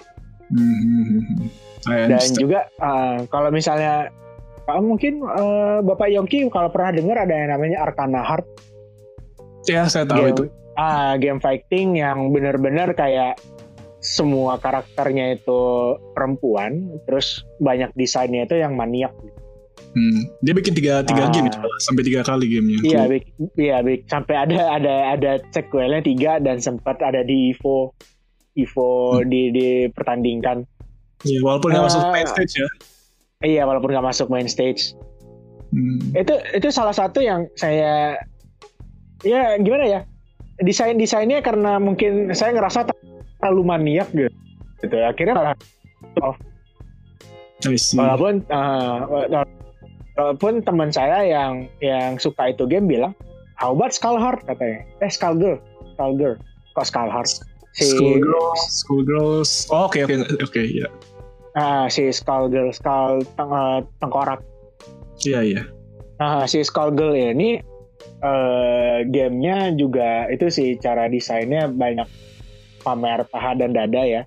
Hmm, 0.46 1.52
dan 1.86 2.20
juga 2.34 2.60
eh, 2.68 3.16
kalau 3.30 3.50
misalnya 3.50 4.10
eh, 4.66 4.82
mungkin 4.82 5.22
eh, 5.22 5.78
Bapak 5.80 6.08
Yongki 6.10 6.50
kalau 6.50 6.68
pernah 6.68 6.90
dengar 6.90 7.22
ada 7.22 7.34
yang 7.34 7.50
namanya 7.54 7.86
Arcana 7.86 8.20
Heart 8.22 8.46
ya 9.66 9.86
saya 9.86 10.06
tahu 10.06 10.22
game, 10.22 10.32
itu. 10.34 10.44
ah 10.74 11.14
game 11.16 11.38
fighting 11.38 11.98
yang 11.98 12.30
benar-benar 12.30 12.94
kayak 12.94 13.38
semua 13.98 14.54
karakternya 14.58 15.34
itu 15.34 15.60
perempuan 16.14 16.94
terus 17.06 17.42
banyak 17.58 17.90
desainnya 17.94 18.46
itu 18.46 18.58
yang 18.58 18.74
maniak 18.74 19.14
Hmm. 19.96 20.28
Dia 20.44 20.52
bikin 20.52 20.76
tiga 20.76 21.00
tiga 21.08 21.24
Ah. 21.24 21.32
game 21.32 21.48
itu 21.48 21.56
sampai 21.80 22.04
tiga 22.04 22.20
kali 22.20 22.52
gamenya. 22.52 22.80
Iya, 22.84 23.02
iya, 23.56 23.76
sampai 24.04 24.34
ada 24.36 24.76
ada 24.76 24.94
ada 25.16 25.32
sequelnya 25.48 26.04
tiga 26.04 26.36
dan 26.36 26.60
sempat 26.60 27.00
ada 27.00 27.24
di 27.24 27.56
Evo 27.56 27.96
Evo 28.52 29.16
Hmm. 29.16 29.24
di 29.24 29.48
dipertandingkan. 29.56 30.68
Iya, 31.24 31.38
walaupun 31.40 31.72
nggak 31.72 31.86
masuk 31.88 32.02
Ah. 32.02 32.12
main 32.12 32.28
stage 32.28 32.54
ya. 32.60 32.68
Iya, 33.40 33.62
walaupun 33.64 33.90
nggak 33.94 34.06
masuk 34.06 34.26
main 34.28 34.48
stage. 34.48 34.92
Hmm. 35.72 35.98
Itu 36.12 36.34
itu 36.52 36.68
salah 36.68 36.92
satu 36.92 37.24
yang 37.24 37.48
saya 37.56 38.20
ya 39.24 39.56
gimana 39.58 39.84
ya 39.88 40.00
desain 40.62 40.96
desainnya 40.96 41.40
karena 41.40 41.76
mungkin 41.80 42.30
saya 42.32 42.52
ngerasa 42.54 42.86
terlalu 43.40 43.62
maniak 43.64 44.08
gitu. 44.12 44.32
Gitu. 44.84 44.96
Akhirnya 45.00 45.34
malah 45.36 45.56
I 47.66 47.74
see. 47.80 47.96
walaupun 47.96 48.44
eh, 48.46 48.96
walaupun 50.16 50.62
teman 50.64 50.92
saya 50.92 51.24
yang 51.24 51.66
yang 51.80 52.20
suka 52.20 52.52
itu 52.52 52.68
game 52.68 52.86
bilang 52.86 53.12
how 53.56 53.72
about 53.72 53.92
Skullheart 53.96 54.44
katanya 54.44 54.84
eh 55.00 55.10
Skullgirl 55.10 55.58
Skullgirl 55.96 56.36
kok 56.76 56.86
Skullheart 56.86 57.42
si 57.76 57.92
Schoolgirls, 57.92 58.60
schoolgirls. 58.80 59.50
Oh, 59.68 59.84
Oke 59.84 60.02
oke 60.02 60.16
oke 60.40 60.62
ya. 60.64 60.88
ah, 61.54 61.84
si 61.86 62.08
Skullgirl 62.08 62.72
Skull 62.72 63.20
teng- 63.32 63.52
eh, 63.52 63.80
tengkorak 63.98 64.40
Iya 65.22 65.40
iya. 65.42 65.62
nah 66.16 66.44
si 66.44 66.60
Skullgirl 66.60 67.12
ini 67.12 67.60
eh 68.18 68.96
gamenya 69.06 69.72
juga 69.72 70.24
itu 70.26 70.48
sih 70.48 70.76
cara 70.76 71.04
desainnya 71.06 71.68
banyak 71.68 72.08
pamer 72.80 73.28
paha 73.28 73.52
dan 73.54 73.72
dada 73.72 74.00
ya 74.00 74.22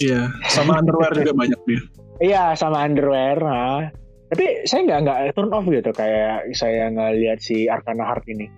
Iya. 0.00 0.32
Sama 0.48 0.80
underwear 0.80 1.12
juga 1.12 1.36
banyak 1.36 1.60
dia. 1.68 1.80
Iya 2.24 2.44
sama 2.56 2.80
underwear. 2.80 3.36
Nah. 3.36 3.92
Tapi 4.32 4.64
saya 4.64 4.88
nggak 4.88 5.00
nggak 5.04 5.18
turn 5.36 5.52
off 5.52 5.68
gitu 5.68 5.92
kayak 5.92 6.48
saya 6.56 6.88
ngeliat 6.88 7.36
si 7.36 7.68
Arcana 7.68 8.08
Heart 8.08 8.24
ini. 8.32 8.48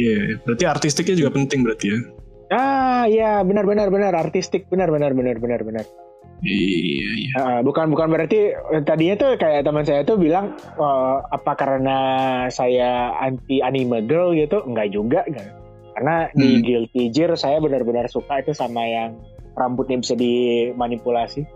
Iya. 0.00 0.40
Berarti 0.42 0.64
artistiknya 0.64 1.20
juga 1.20 1.36
penting 1.36 1.60
berarti 1.60 1.86
ya. 1.92 1.98
Ah 2.52 3.04
iya 3.08 3.40
benar 3.40 3.64
benar 3.64 3.88
benar 3.88 4.12
artistik 4.12 4.68
benar 4.68 4.92
benar 4.92 5.16
benar 5.16 5.36
benar 5.40 5.60
benar. 5.64 5.84
Iya 6.44 7.10
iya. 7.16 7.32
Ah, 7.40 7.60
bukan 7.64 7.88
bukan 7.88 8.12
berarti 8.12 8.52
eh, 8.52 8.82
tadinya 8.84 9.16
tuh 9.16 9.40
kayak 9.40 9.64
teman 9.64 9.86
saya 9.86 10.04
tuh 10.04 10.20
bilang 10.20 10.52
eh, 10.76 11.16
apa 11.24 11.52
karena 11.56 11.98
saya 12.52 13.16
anti 13.16 13.64
anime 13.64 14.04
girl 14.04 14.36
gitu 14.36 14.60
enggak 14.68 14.92
juga 14.92 15.24
enggak. 15.24 15.48
Karena 15.94 16.26
di 16.34 16.58
Hmm. 16.58 16.62
Guilty 16.66 17.02
Gear 17.14 17.32
saya 17.38 17.62
benar-benar 17.62 18.10
suka 18.10 18.42
itu 18.42 18.50
sama 18.50 18.82
yang 18.82 19.14
rambutnya 19.54 20.02
bisa 20.02 20.18
dimanipulasi. 20.18 21.46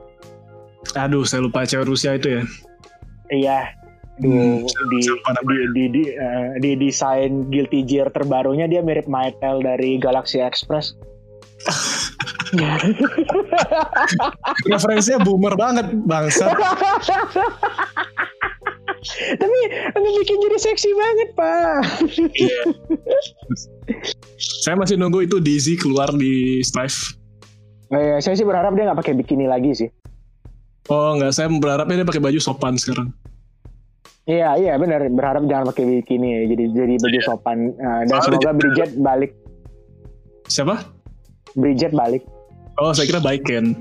Aduh, 0.95 1.27
saya 1.27 1.43
lupa 1.43 1.67
cewek 1.67 1.91
Rusia 1.91 2.15
itu 2.15 2.39
ya. 2.39 2.43
Iya. 3.29 3.61
Hmm, 4.19 4.67
Duh, 4.67 4.87
di, 4.91 4.99
siapa 4.99 5.31
di, 5.47 5.57
di, 5.71 5.85
di, 5.95 6.03
eh, 6.11 6.59
di 6.59 6.75
desain 6.75 7.47
Guilty 7.47 7.87
Gear 7.87 8.11
terbarunya 8.11 8.67
dia 8.67 8.83
mirip 8.83 9.07
Mytel 9.07 9.63
dari 9.63 9.95
Galaxy 9.95 10.43
Express. 10.43 10.99
Referensinya 14.73 15.23
boomer 15.23 15.55
banget, 15.55 15.87
bangsa. 16.03 16.51
Tapi 19.39 19.59
ini 19.95 20.09
bikin 20.19 20.37
jadi 20.43 20.59
seksi 20.59 20.91
banget, 20.91 21.29
Pak. 21.39 21.79
Iya. 22.35 22.63
saya 24.39 24.75
masih 24.77 24.99
nunggu 24.99 25.25
itu 25.25 25.39
Dizzy 25.39 25.79
keluar 25.79 26.11
di 26.11 26.59
Strive. 26.67 27.15
Oh, 27.89 27.97
iya, 27.97 28.19
saya 28.21 28.37
sih 28.37 28.45
berharap 28.45 28.75
dia 28.75 28.85
nggak 28.91 28.99
pakai 29.01 29.15
bikini 29.17 29.47
lagi 29.49 29.73
sih. 29.73 29.89
Oh 30.89 31.17
enggak, 31.17 31.37
saya 31.37 31.53
berharapnya 31.53 32.03
dia 32.03 32.09
pakai 32.09 32.21
baju 32.21 32.41
sopan 32.41 32.77
sekarang. 32.77 33.13
Iya, 34.29 34.61
iya 34.61 34.73
benar. 34.77 35.01
Berharap 35.09 35.49
jangan 35.49 35.73
pakai 35.73 35.85
bikini 35.89 36.29
ya. 36.29 36.41
Jadi 36.53 36.65
jadi 36.77 36.95
baju 37.01 37.21
sopan. 37.25 37.59
Eh, 37.73 38.03
dan 38.13 38.19
semoga 38.21 38.53
Bridget 38.53 38.93
balik. 39.01 39.33
Siapa? 40.53 40.85
Bridget 41.57 41.97
balik. 41.97 42.29
Oh, 42.77 42.93
saya 42.93 43.09
kira 43.09 43.25
baik 43.25 43.49
Ken. 43.49 43.73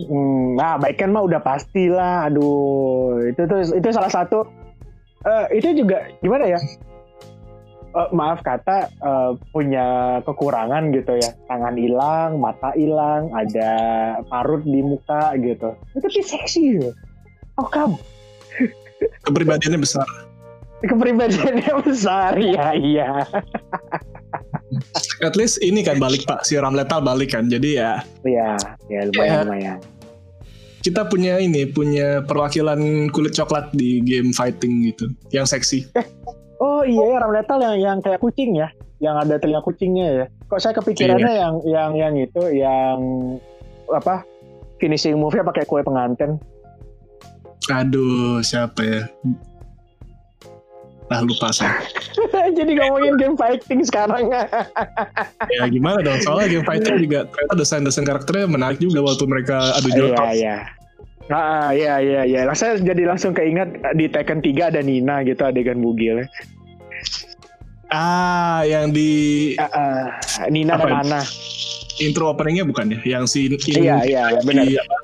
Hmm, 0.00 0.58
nah, 0.58 0.80
baik 0.80 1.04
kan 1.04 1.12
mah 1.12 1.28
udah 1.28 1.38
pasti 1.44 1.92
lah. 1.92 2.32
Aduh, 2.32 3.28
itu 3.28 3.44
tuh 3.44 3.60
itu 3.76 3.88
salah 3.92 4.08
satu. 4.08 4.48
eh 5.24 5.56
itu 5.56 5.72
juga 5.72 6.04
gimana 6.20 6.44
ya? 6.48 6.60
Eh, 7.92 8.08
maaf 8.16 8.40
kata 8.40 8.88
eh, 8.88 9.30
punya 9.52 10.18
kekurangan 10.24 10.96
gitu 10.96 11.12
ya. 11.20 11.36
Tangan 11.44 11.76
hilang, 11.76 12.40
mata 12.40 12.72
hilang, 12.72 13.28
ada 13.36 13.72
parut 14.32 14.64
di 14.64 14.80
muka 14.80 15.36
gitu. 15.36 15.76
Itu 15.92 15.98
tapi 16.00 16.20
seksi 16.24 16.62
gitu. 16.80 16.90
Oh 17.60 17.68
kamu 17.68 18.00
Kepribadiannya 19.24 19.80
besar. 19.80 20.06
kepribadiannya 20.84 21.80
besar 21.80 22.36
ya 22.36 22.76
iya. 22.76 23.24
At 25.22 25.32
least 25.32 25.62
ini 25.64 25.80
kan 25.80 25.96
balik 25.96 26.28
Pak, 26.28 26.44
si 26.44 26.60
Ram 26.60 26.76
Lethal 26.76 27.00
balik 27.00 27.32
kan. 27.32 27.48
Jadi 27.48 27.80
ya 27.80 28.04
Iya, 28.20 28.58
ya 28.92 29.00
lumayan 29.08 29.32
Iya. 29.32 29.40
lumayan. 29.48 29.78
kita 30.84 31.08
punya 31.08 31.40
ini, 31.40 31.64
punya 31.64 32.20
perwakilan 32.28 33.08
kulit 33.08 33.32
coklat 33.32 33.72
di 33.72 34.04
game 34.04 34.36
fighting 34.36 34.84
gitu. 34.84 35.08
Yang 35.32 35.56
seksi. 35.56 35.78
Oh 36.60 36.84
iya 36.84 37.00
ya 37.00 37.16
Ram 37.16 37.32
Lethal 37.32 37.58
yang 37.64 37.76
yang 37.80 37.98
kayak 38.04 38.20
kucing 38.20 38.52
ya, 38.52 38.68
yang 39.00 39.16
ada 39.16 39.40
telinga 39.40 39.64
kucingnya 39.64 40.06
ya. 40.12 40.26
Kok 40.44 40.60
saya 40.60 40.76
kepikirannya 40.76 41.32
yang 41.32 41.54
yang 41.64 41.90
yang 41.96 42.14
itu 42.20 42.42
yang 42.52 42.96
apa 43.88 44.20
finishing 44.76 45.16
move-nya 45.16 45.40
pakai 45.40 45.64
kue 45.64 45.80
pengantin. 45.80 46.36
Aduh, 47.66 48.40
siapa 48.40 48.80
ya? 48.80 49.02
Ah 51.06 51.20
lupa 51.20 51.52
saya. 51.52 51.84
Jadi 52.58 52.74
ngomongin 52.74 53.14
game 53.16 53.36
fighting 53.36 53.80
sekarang. 53.82 54.32
ya 55.54 55.64
gimana 55.66 56.00
dong? 56.00 56.16
Soalnya 56.18 56.48
game 56.50 56.66
fighting 56.66 56.96
juga 56.98 57.24
ternyata 57.26 57.54
desain-desain 57.54 58.04
karakternya 58.04 58.46
menarik 58.46 58.78
juga 58.78 59.04
waktu 59.04 59.24
mereka 59.24 59.56
adu 59.74 59.88
Iya 59.88 59.96
jotos. 59.98 60.32
iya. 60.34 60.56
Ah 61.26 61.72
iya 61.72 61.94
iya 62.00 62.20
iya. 62.24 62.40
Lah, 62.44 62.52
Saya 62.52 62.76
jadi 62.76 63.04
langsung 63.04 63.32
keinget 63.32 63.68
di 63.92 64.08
Tekken 64.08 64.40
3 64.40 64.68
ada 64.68 64.80
Nina 64.80 65.20
gitu 65.22 65.40
adegan 65.40 65.80
bugil. 65.80 66.24
Ah, 67.86 68.64
yang 68.64 68.90
di 68.90 69.52
Ah, 69.54 69.68
ah, 69.70 70.04
Nina 70.48 70.74
Apa 70.74 70.84
dan 70.84 70.92
ya? 70.92 71.00
Ana. 71.06 71.20
intro 71.96 72.26
openingnya 72.26 72.64
bukan 72.64 72.90
ya? 72.90 73.20
Yang 73.20 73.24
si 73.28 73.40
In- 73.46 73.84
Iya 73.84 73.96
iya 74.02 74.24
benar. 74.42 74.66
di- 74.66 74.74
apa, 74.74 74.96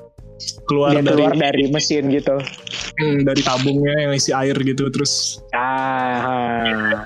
keluar 0.69 0.93
Dia 0.95 1.03
dari 1.03 1.15
keluar 1.17 1.33
dari 1.35 1.63
mesin 1.69 2.09
gitu. 2.09 2.35
hmm, 2.99 3.25
dari 3.25 3.41
tabungnya 3.41 3.95
yang 4.07 4.11
isi 4.13 4.31
air 4.31 4.55
gitu 4.57 4.87
terus 4.93 5.41
Ah. 5.51 7.05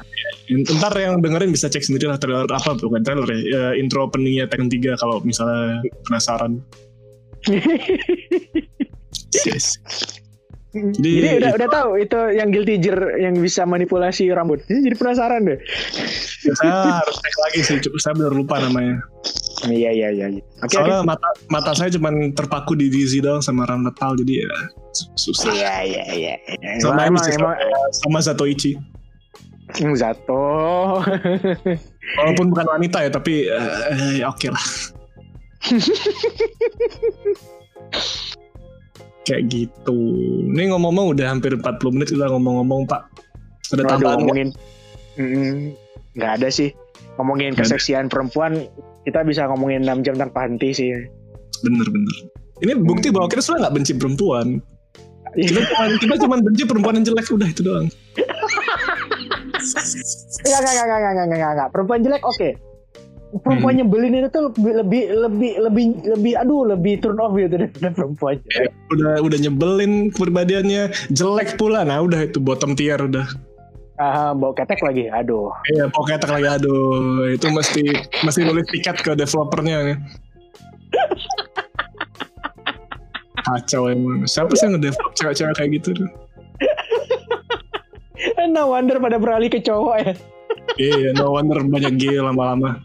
ntar 0.50 0.94
yang 0.98 1.22
dengerin 1.22 1.50
bisa 1.50 1.66
cek 1.66 1.82
sendiri 1.82 2.06
lah 2.10 2.22
trailer 2.22 2.46
apa 2.46 2.78
bukan 2.78 3.02
trailer 3.02 3.26
ya, 3.26 3.40
ya, 3.42 3.64
intro 3.74 4.06
openingnya 4.06 4.46
Tekken 4.46 4.70
3 4.70 4.94
kalau 4.98 5.22
misalnya 5.22 5.82
penasaran. 6.06 6.62
Yes. 9.46 9.80
Jadi, 10.76 11.24
Jadi- 11.24 11.40
udah 11.40 11.52
udah 11.56 11.70
tahu 11.72 11.90
itu 12.04 12.20
yang 12.36 12.52
guilty 12.52 12.76
gear 12.76 13.16
yang 13.16 13.40
bisa 13.40 13.64
manipulasi 13.64 14.28
rambut. 14.36 14.60
Jadi, 14.68 14.92
jadi 14.92 14.96
penasaran 15.00 15.48
deh. 15.48 15.60
Saya 16.52 17.00
harus 17.00 17.16
cek 17.16 17.36
lagi 17.48 17.60
sih, 17.64 17.76
saya 17.96 18.14
benar 18.20 18.36
lupa 18.36 18.60
namanya. 18.60 19.00
Iya 19.66 19.90
iya 19.92 20.10
iya. 20.14 20.28
iya. 20.30 20.44
Oke 20.62 20.78
oke. 20.78 20.86
Soalnya 20.86 21.00
mata 21.04 21.30
mata 21.50 21.72
saya 21.74 21.90
cuma 21.90 22.10
terpaku 22.34 22.78
di 22.78 22.90
Dizzy 22.90 23.20
doang 23.20 23.42
sama 23.42 23.66
Ram 23.66 23.82
Letal 23.84 24.14
jadi 24.22 24.46
ya 24.46 24.58
su- 24.94 25.12
susah. 25.16 25.52
Iya 25.54 25.74
iya 25.84 26.04
iya. 26.14 26.34
Sama 26.80 27.06
Emang 27.10 27.24
emang 27.26 27.56
sama 27.92 28.20
Zatoichi. 28.22 28.78
emang 29.82 29.98
Zato. 29.98 31.02
Walaupun 32.22 32.54
bukan 32.54 32.68
wanita 32.70 33.02
ya, 33.02 33.10
tapi 33.10 33.50
ya 34.16 34.30
oke 34.30 34.48
lah. 34.54 34.66
Kayak 39.26 39.44
gitu. 39.50 39.98
Ini 40.54 40.70
ngomong-ngomong 40.70 41.18
udah 41.18 41.34
hampir 41.34 41.58
40 41.58 41.66
menit 41.98 42.14
kita 42.14 42.30
ngomong-ngomong 42.30 42.86
Pak. 42.86 43.10
Ada 43.74 43.82
tambahan 43.90 43.98
nggak? 43.98 44.18
ngomongin 44.22 44.50
Mm, 45.16 45.72
nggak 46.20 46.32
ada 46.44 46.52
sih. 46.52 46.76
Ngomongin 47.16 47.56
keseksian 47.56 48.12
perempuan 48.12 48.68
kita 49.06 49.22
bisa 49.22 49.46
ngomongin 49.48 49.86
6 49.86 50.02
jam 50.06 50.16
tanpa 50.18 50.50
henti 50.50 50.74
sih. 50.74 50.90
Bener-bener. 51.62 52.16
Ini 52.66 52.74
bukti 52.82 53.14
bahwa 53.14 53.30
kita 53.30 53.46
sebenarnya 53.46 53.62
nggak 53.70 53.76
benci 53.78 53.94
perempuan. 53.96 54.48
Iya. 55.36 55.48
Kita 55.52 55.62
cuma 55.68 55.86
kita 56.00 56.16
cuma 56.24 56.36
benci 56.40 56.64
perempuan 56.64 56.94
yang 56.98 57.06
jelek 57.06 57.28
udah 57.30 57.48
itu 57.48 57.62
doang. 57.62 57.88
Enggak, 60.46 60.60
enggak, 60.62 60.74
enggak, 60.74 60.86
enggak, 60.86 61.12
enggak, 61.12 61.26
enggak, 61.28 61.52
enggak. 61.52 61.70
Perempuan 61.76 62.00
jelek 62.02 62.24
oke. 62.24 62.50
Perempuan 63.36 63.74
nyebelin 63.76 64.16
itu 64.16 64.30
tuh 64.32 64.44
lebih 64.56 64.74
lebih 64.80 65.04
lebih 65.20 65.52
lebih 65.60 65.86
lebih 66.08 66.34
aduh 66.40 66.64
lebih 66.72 67.04
turn 67.04 67.20
off 67.20 67.36
gitu 67.36 67.52
daripada 67.60 67.90
perempuan 67.92 68.36
jelek. 68.48 68.72
Udah 68.96 69.14
udah 69.20 69.38
nyebelin 69.44 69.92
kepribadiannya, 70.16 70.84
jelek 71.12 71.60
pula. 71.60 71.84
Nah 71.84 72.00
udah 72.00 72.24
itu 72.24 72.40
bottom 72.40 72.74
tier 72.80 72.98
udah. 72.98 73.28
Ah, 73.96 74.36
bawa 74.36 74.52
ketek 74.52 74.84
lagi. 74.84 75.08
Aduh. 75.08 75.56
Iya, 75.72 75.88
pokoknya 75.88 76.20
tak 76.20 76.32
lagi 76.36 76.48
aduh, 76.52 77.32
itu 77.32 77.48
mesti 77.48 77.84
mesti 78.28 78.42
nulis 78.44 78.68
tiket 78.68 79.00
ke 79.00 79.16
developernya. 79.16 79.96
ya. 79.96 79.96
Kacau 83.46 83.88
emang. 83.88 84.28
Siapa 84.28 84.52
sih 84.58 84.68
yang 84.68 84.82
ngedevelop 84.82 85.12
cewek-cewek 85.16 85.56
kayak 85.56 85.72
gitu? 85.80 85.90
tuh? 86.04 86.10
no 88.56 88.72
wonder 88.72 89.00
pada 89.00 89.16
beralih 89.16 89.48
ke 89.48 89.64
cowok 89.64 89.96
ya. 90.02 90.14
Iya, 90.76 91.10
no 91.16 91.32
wonder 91.32 91.64
banyak 91.64 91.96
gay 91.96 92.20
lama-lama. 92.20 92.84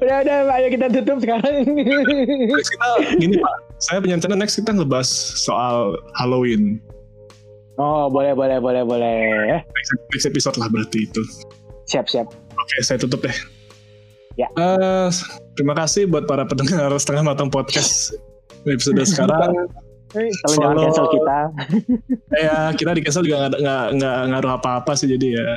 Udah 0.00 0.16
udah 0.22 0.38
ayo 0.58 0.68
kita 0.70 0.86
tutup 0.90 1.18
sekarang. 1.22 1.62
Next 1.66 2.70
kita 2.74 2.86
gini 3.18 3.36
Pak, 3.38 3.54
saya 3.78 3.98
punya 4.02 4.18
rencana 4.18 4.36
next 4.38 4.58
kita 4.58 4.70
ngebahas 4.74 5.08
soal 5.40 5.94
Halloween. 6.18 6.82
Oh 7.80 8.06
boleh 8.06 8.36
boleh 8.36 8.60
boleh 8.60 8.82
boleh. 8.84 9.18
Next, 9.64 9.90
next 10.12 10.26
episode 10.28 10.56
lah 10.56 10.68
berarti 10.68 11.08
itu. 11.08 11.22
Siap 11.88 12.04
siap. 12.06 12.28
Oke, 12.52 12.76
saya 12.84 13.00
tutup 13.00 13.24
deh. 13.24 13.32
Ya. 14.36 14.46
Eh, 14.52 15.08
terima 15.52 15.72
kasih 15.74 16.04
buat 16.04 16.24
para 16.24 16.44
pendengar 16.44 16.92
setengah 16.94 17.24
matang 17.26 17.48
podcast 17.48 18.12
episode 18.62 19.00
sekarang. 19.02 19.56
Tolong 20.10 20.28
jangan 20.34 20.58
Follow- 20.74 20.84
cancel 20.84 21.06
kita. 21.08 21.38
ya 22.36 22.56
kita 22.74 22.90
di 22.92 23.00
cancel 23.00 23.22
juga 23.22 23.46
nggak 23.48 23.84
nggak 23.94 24.16
ngaruh 24.28 24.52
apa-apa 24.58 24.92
sih 24.92 25.06
jadi 25.06 25.26
ya 25.38 25.48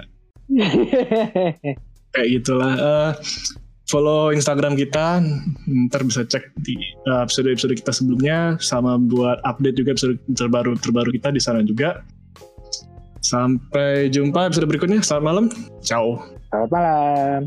kayak 2.13 2.27
gitulah. 2.31 2.73
Eh, 2.73 3.11
follow 3.87 4.31
Instagram 4.31 4.79
kita, 4.79 5.19
ntar 5.89 6.01
bisa 6.07 6.23
cek 6.23 6.55
di 6.63 6.75
eh, 6.79 7.19
episode-episode 7.23 7.75
kita 7.75 7.91
sebelumnya, 7.91 8.55
sama 8.63 8.95
buat 8.97 9.39
update 9.43 9.77
juga 9.79 9.95
episode 9.95 10.17
terbaru 10.35 10.75
terbaru 10.79 11.09
kita 11.11 11.31
di 11.35 11.41
sana 11.41 11.63
juga. 11.63 12.03
Sampai 13.23 14.11
jumpa 14.11 14.51
episode 14.51 14.67
berikutnya. 14.67 14.99
Selamat 14.99 15.23
malam. 15.23 15.45
Ciao. 15.79 16.19
Selamat 16.51 16.69
malam. 16.75 17.41